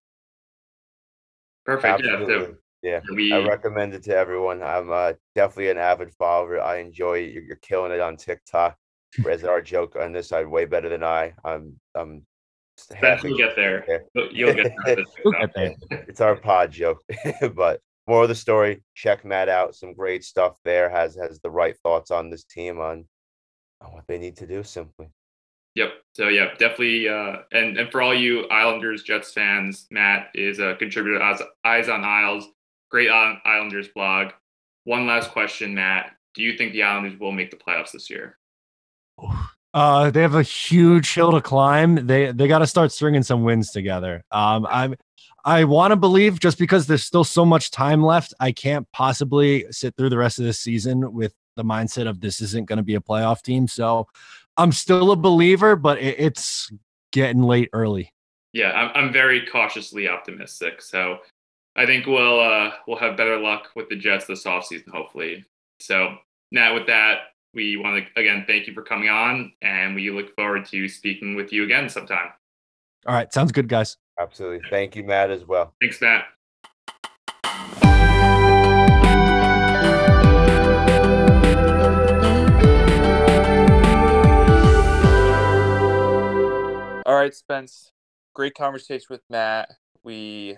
[1.65, 2.05] Perfect.
[2.05, 2.57] Absolutely.
[2.83, 3.17] Yeah, so yeah.
[3.17, 3.33] We...
[3.33, 4.63] I recommend it to everyone.
[4.63, 6.61] I'm uh, definitely an avid follower.
[6.61, 7.33] I enjoy it.
[7.33, 8.77] You're, you're killing it on TikTok.
[9.23, 11.33] Whereas our joke on this side way better than I.
[11.45, 12.27] I'm I'm
[13.25, 14.05] You'll get there.
[14.31, 14.73] You'll get
[15.55, 15.75] there.
[15.91, 17.03] it's our pod joke,
[17.55, 18.83] but more of the story.
[18.95, 19.75] Check Matt out.
[19.75, 20.91] Some great stuff there.
[20.91, 23.07] Has has the right thoughts on this team on,
[23.81, 24.63] on what they need to do.
[24.63, 25.09] Simply.
[25.77, 25.93] Yep.
[26.15, 27.09] So yeah, definitely.
[27.09, 31.89] Uh, and and for all you Islanders Jets fans, Matt is a contributor to Eyes
[31.89, 32.47] on Isles.
[32.91, 34.33] Great Islanders blog.
[34.85, 36.13] One last question, Matt.
[36.35, 38.39] Do you think the Islanders will make the playoffs this year?
[39.75, 42.07] Uh, they have a huge hill to climb.
[42.07, 44.25] They they got to start stringing some wins together.
[44.31, 44.95] Um, I'm
[45.45, 49.67] I want to believe just because there's still so much time left, I can't possibly
[49.71, 52.83] sit through the rest of this season with the mindset of this isn't going to
[52.83, 53.69] be a playoff team.
[53.69, 54.07] So
[54.57, 56.71] I'm still a believer, but it, it's
[57.13, 58.13] getting late early.
[58.53, 60.81] Yeah, I'm I'm very cautiously optimistic.
[60.81, 61.19] So
[61.77, 65.45] I think we'll uh, we'll have better luck with the Jets this offseason, hopefully.
[65.81, 66.17] So
[66.51, 67.19] now with that,
[67.53, 71.35] we want to again thank you for coming on, and we look forward to speaking
[71.35, 72.31] with you again sometime.
[73.07, 73.97] All right, sounds good, guys.
[74.19, 74.69] Absolutely.
[74.71, 75.75] Thank you, Matt, as well.
[75.81, 76.25] Thanks, Matt.
[87.27, 87.93] Right, Spence.
[88.35, 89.71] Great conversation with Matt.
[90.03, 90.57] We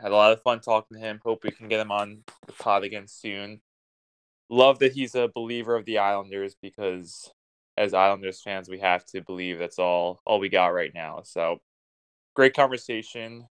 [0.00, 1.20] had a lot of fun talking to him.
[1.24, 3.60] Hope we can get him on the pod again soon
[4.50, 7.32] love that he's a believer of the Islanders because
[7.78, 11.22] as Islanders fans, we have to believe that's all all we got right now.
[11.24, 11.60] So
[12.34, 13.46] great conversation,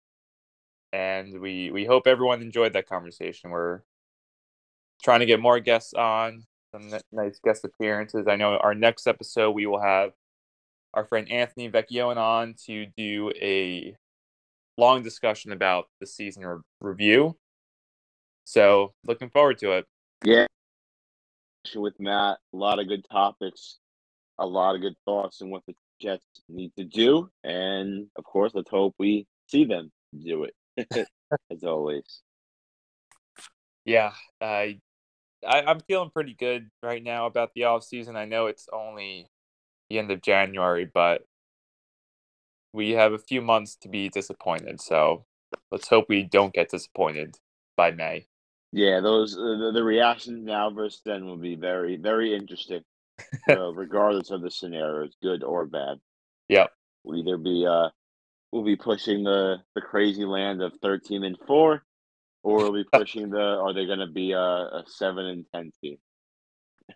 [0.92, 3.50] and we we hope everyone enjoyed that conversation.
[3.50, 3.80] We're
[5.02, 8.26] trying to get more guests on, some nice guest appearances.
[8.28, 10.12] I know our next episode we will have
[10.94, 13.96] our friend Anthony Vecchione on to do a
[14.76, 17.36] long discussion about the season re- review.
[18.44, 19.86] So looking forward to it.
[20.24, 20.46] Yeah,
[21.74, 22.38] with Matt.
[22.54, 23.78] A lot of good topics,
[24.38, 28.52] a lot of good thoughts on what the Jets need to do, and of course,
[28.54, 29.90] let's hope we see them
[30.24, 31.08] do it.
[31.50, 32.22] as always.
[33.84, 34.80] Yeah, I,
[35.46, 38.16] I I'm feeling pretty good right now about the off season.
[38.16, 39.28] I know it's only
[39.90, 41.22] the end of January, but
[42.72, 44.80] we have a few months to be disappointed.
[44.80, 45.24] So
[45.70, 47.36] let's hope we don't get disappointed
[47.76, 48.26] by May.
[48.72, 52.82] Yeah, those uh, the, the reaction now versus then will be very very interesting,
[53.56, 55.98] uh, regardless of the scenario, good or bad.
[56.48, 56.66] Yeah,
[57.04, 57.88] We'll either be uh,
[58.52, 61.84] we'll be pushing the the crazy land of thirteen and four,
[62.42, 65.72] or we'll be pushing the are they going to be a, a seven and ten
[65.82, 65.98] team?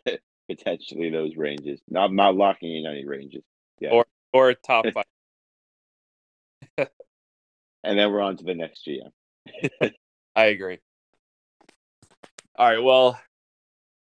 [0.48, 1.80] Potentially those ranges.
[1.88, 3.42] Not not locking in any ranges.
[3.80, 3.90] Yeah.
[3.90, 5.04] Or or top five.
[7.84, 9.10] and then we're on to the next GM.
[10.36, 10.78] I agree.
[12.56, 12.82] All right.
[12.82, 13.18] Well,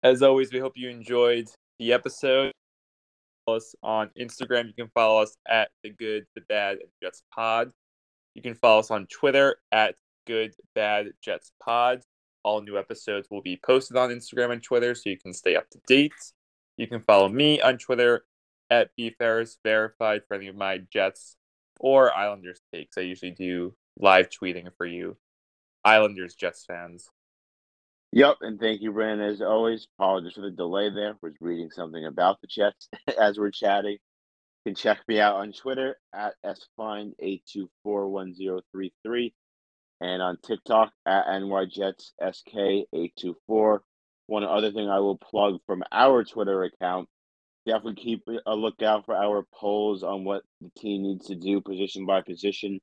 [0.03, 2.53] as always, we hope you enjoyed the episode.
[3.47, 4.67] Follow us on Instagram.
[4.67, 7.71] You can follow us at the Good, the Bad, and Jets Pod.
[8.35, 12.03] You can follow us on Twitter at Good Bad Jets Pod.
[12.45, 15.71] All new episodes will be posted on Instagram and Twitter, so you can stay up
[15.71, 16.13] to date.
[16.77, 18.25] You can follow me on Twitter
[18.71, 21.37] at bferris verified for any of my Jets
[21.81, 22.99] or Islanders takes.
[22.99, 25.17] I usually do live tweeting for you,
[25.85, 27.09] Islanders Jets fans.
[28.13, 29.29] Yep, and thank you, Brandon.
[29.29, 31.17] As always, apologies for the delay there.
[31.21, 32.89] Was reading something about the Jets
[33.21, 33.99] as we're chatting.
[34.65, 36.35] You can check me out on Twitter at
[36.79, 39.33] sfine8241033
[40.01, 43.79] and on TikTok at nyjetssk824.
[44.27, 47.09] One other thing I will plug from our Twitter account,
[47.67, 52.07] definitely keep a lookout for our polls on what the team needs to do position
[52.07, 52.81] by position.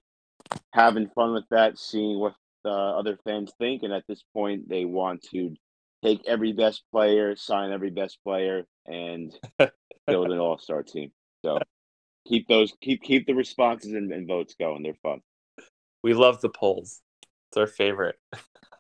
[0.74, 2.36] Having fun with that, seeing what
[2.66, 5.56] uh, other fans think, and at this point, they want to
[6.04, 9.34] take every best player, sign every best player, and
[10.08, 11.12] build an all-star team.
[11.44, 11.60] So
[12.28, 14.84] keep those keep keep the responses and, and votes going.
[14.84, 15.22] They're fun.
[16.04, 17.02] We love the polls.
[17.50, 18.18] It's our favorite.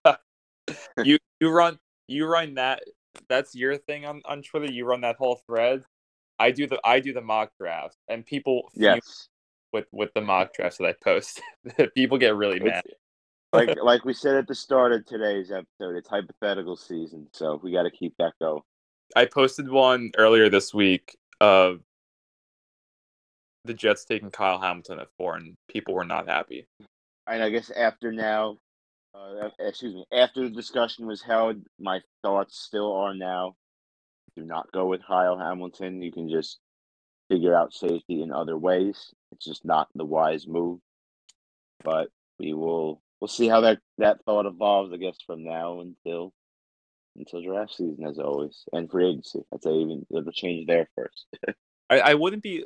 [1.03, 2.83] you you run you run that
[3.27, 4.71] that's your thing on, on Twitter.
[4.71, 5.83] You run that whole thread.
[6.39, 9.27] I do the I do the mock drafts, and people yes
[9.73, 11.41] with with the mock drafts that I post.
[11.95, 12.83] people get really mad.
[12.85, 12.95] It's,
[13.53, 17.71] like like we said at the start of today's episode, it's hypothetical season, so we
[17.71, 18.61] got to keep that going.
[19.15, 21.81] I posted one earlier this week of
[23.65, 26.65] the Jets taking Kyle Hamilton at four, and people were not happy.
[27.31, 28.57] And I guess after now,
[29.15, 33.55] uh, excuse me, after the discussion was held, my thoughts still are now:
[34.35, 36.01] do not go with Kyle Hamilton.
[36.01, 36.59] You can just
[37.29, 39.13] figure out safety in other ways.
[39.31, 40.79] It's just not the wise move.
[41.83, 42.09] But
[42.39, 44.93] we will we'll see how that that thought evolves.
[44.93, 46.33] I guess from now until
[47.17, 49.41] until draft season, as always, and free agency.
[49.53, 51.27] I'd say even it'll change there first.
[51.89, 52.65] I, I wouldn't be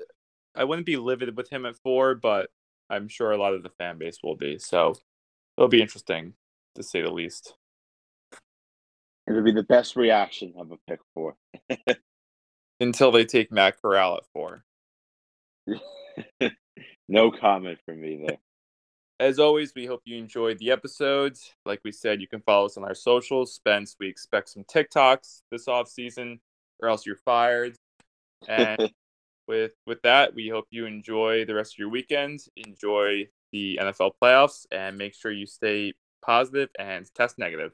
[0.56, 2.50] I wouldn't be livid with him at four, but
[2.90, 4.60] I'm sure a lot of the fan base will be.
[4.60, 4.96] So
[5.58, 6.34] it'll be interesting
[6.76, 7.56] to say the least.
[9.28, 11.36] It'll be the best reaction of a pick four.
[12.80, 14.64] Until they take Matt Corral at four.
[17.08, 18.38] no comment from me there.
[19.20, 21.54] As always, we hope you enjoyed the episodes.
[21.66, 23.54] Like we said, you can follow us on our socials.
[23.54, 26.42] Spence, we expect some TikToks this off season,
[26.82, 27.78] or else you're fired.
[28.48, 28.92] And
[29.48, 34.12] with with that, we hope you enjoy the rest of your weekend, enjoy the NFL
[34.22, 35.94] playoffs, and make sure you stay
[36.24, 37.72] positive and test negative.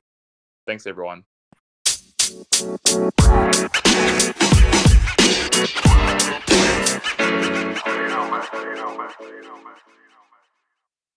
[0.67, 1.23] Thanks, everyone.
[2.29, 2.37] You
[8.07, 8.43] know, man.
[8.53, 9.09] You know, man.
[9.19, 10.10] You know, man.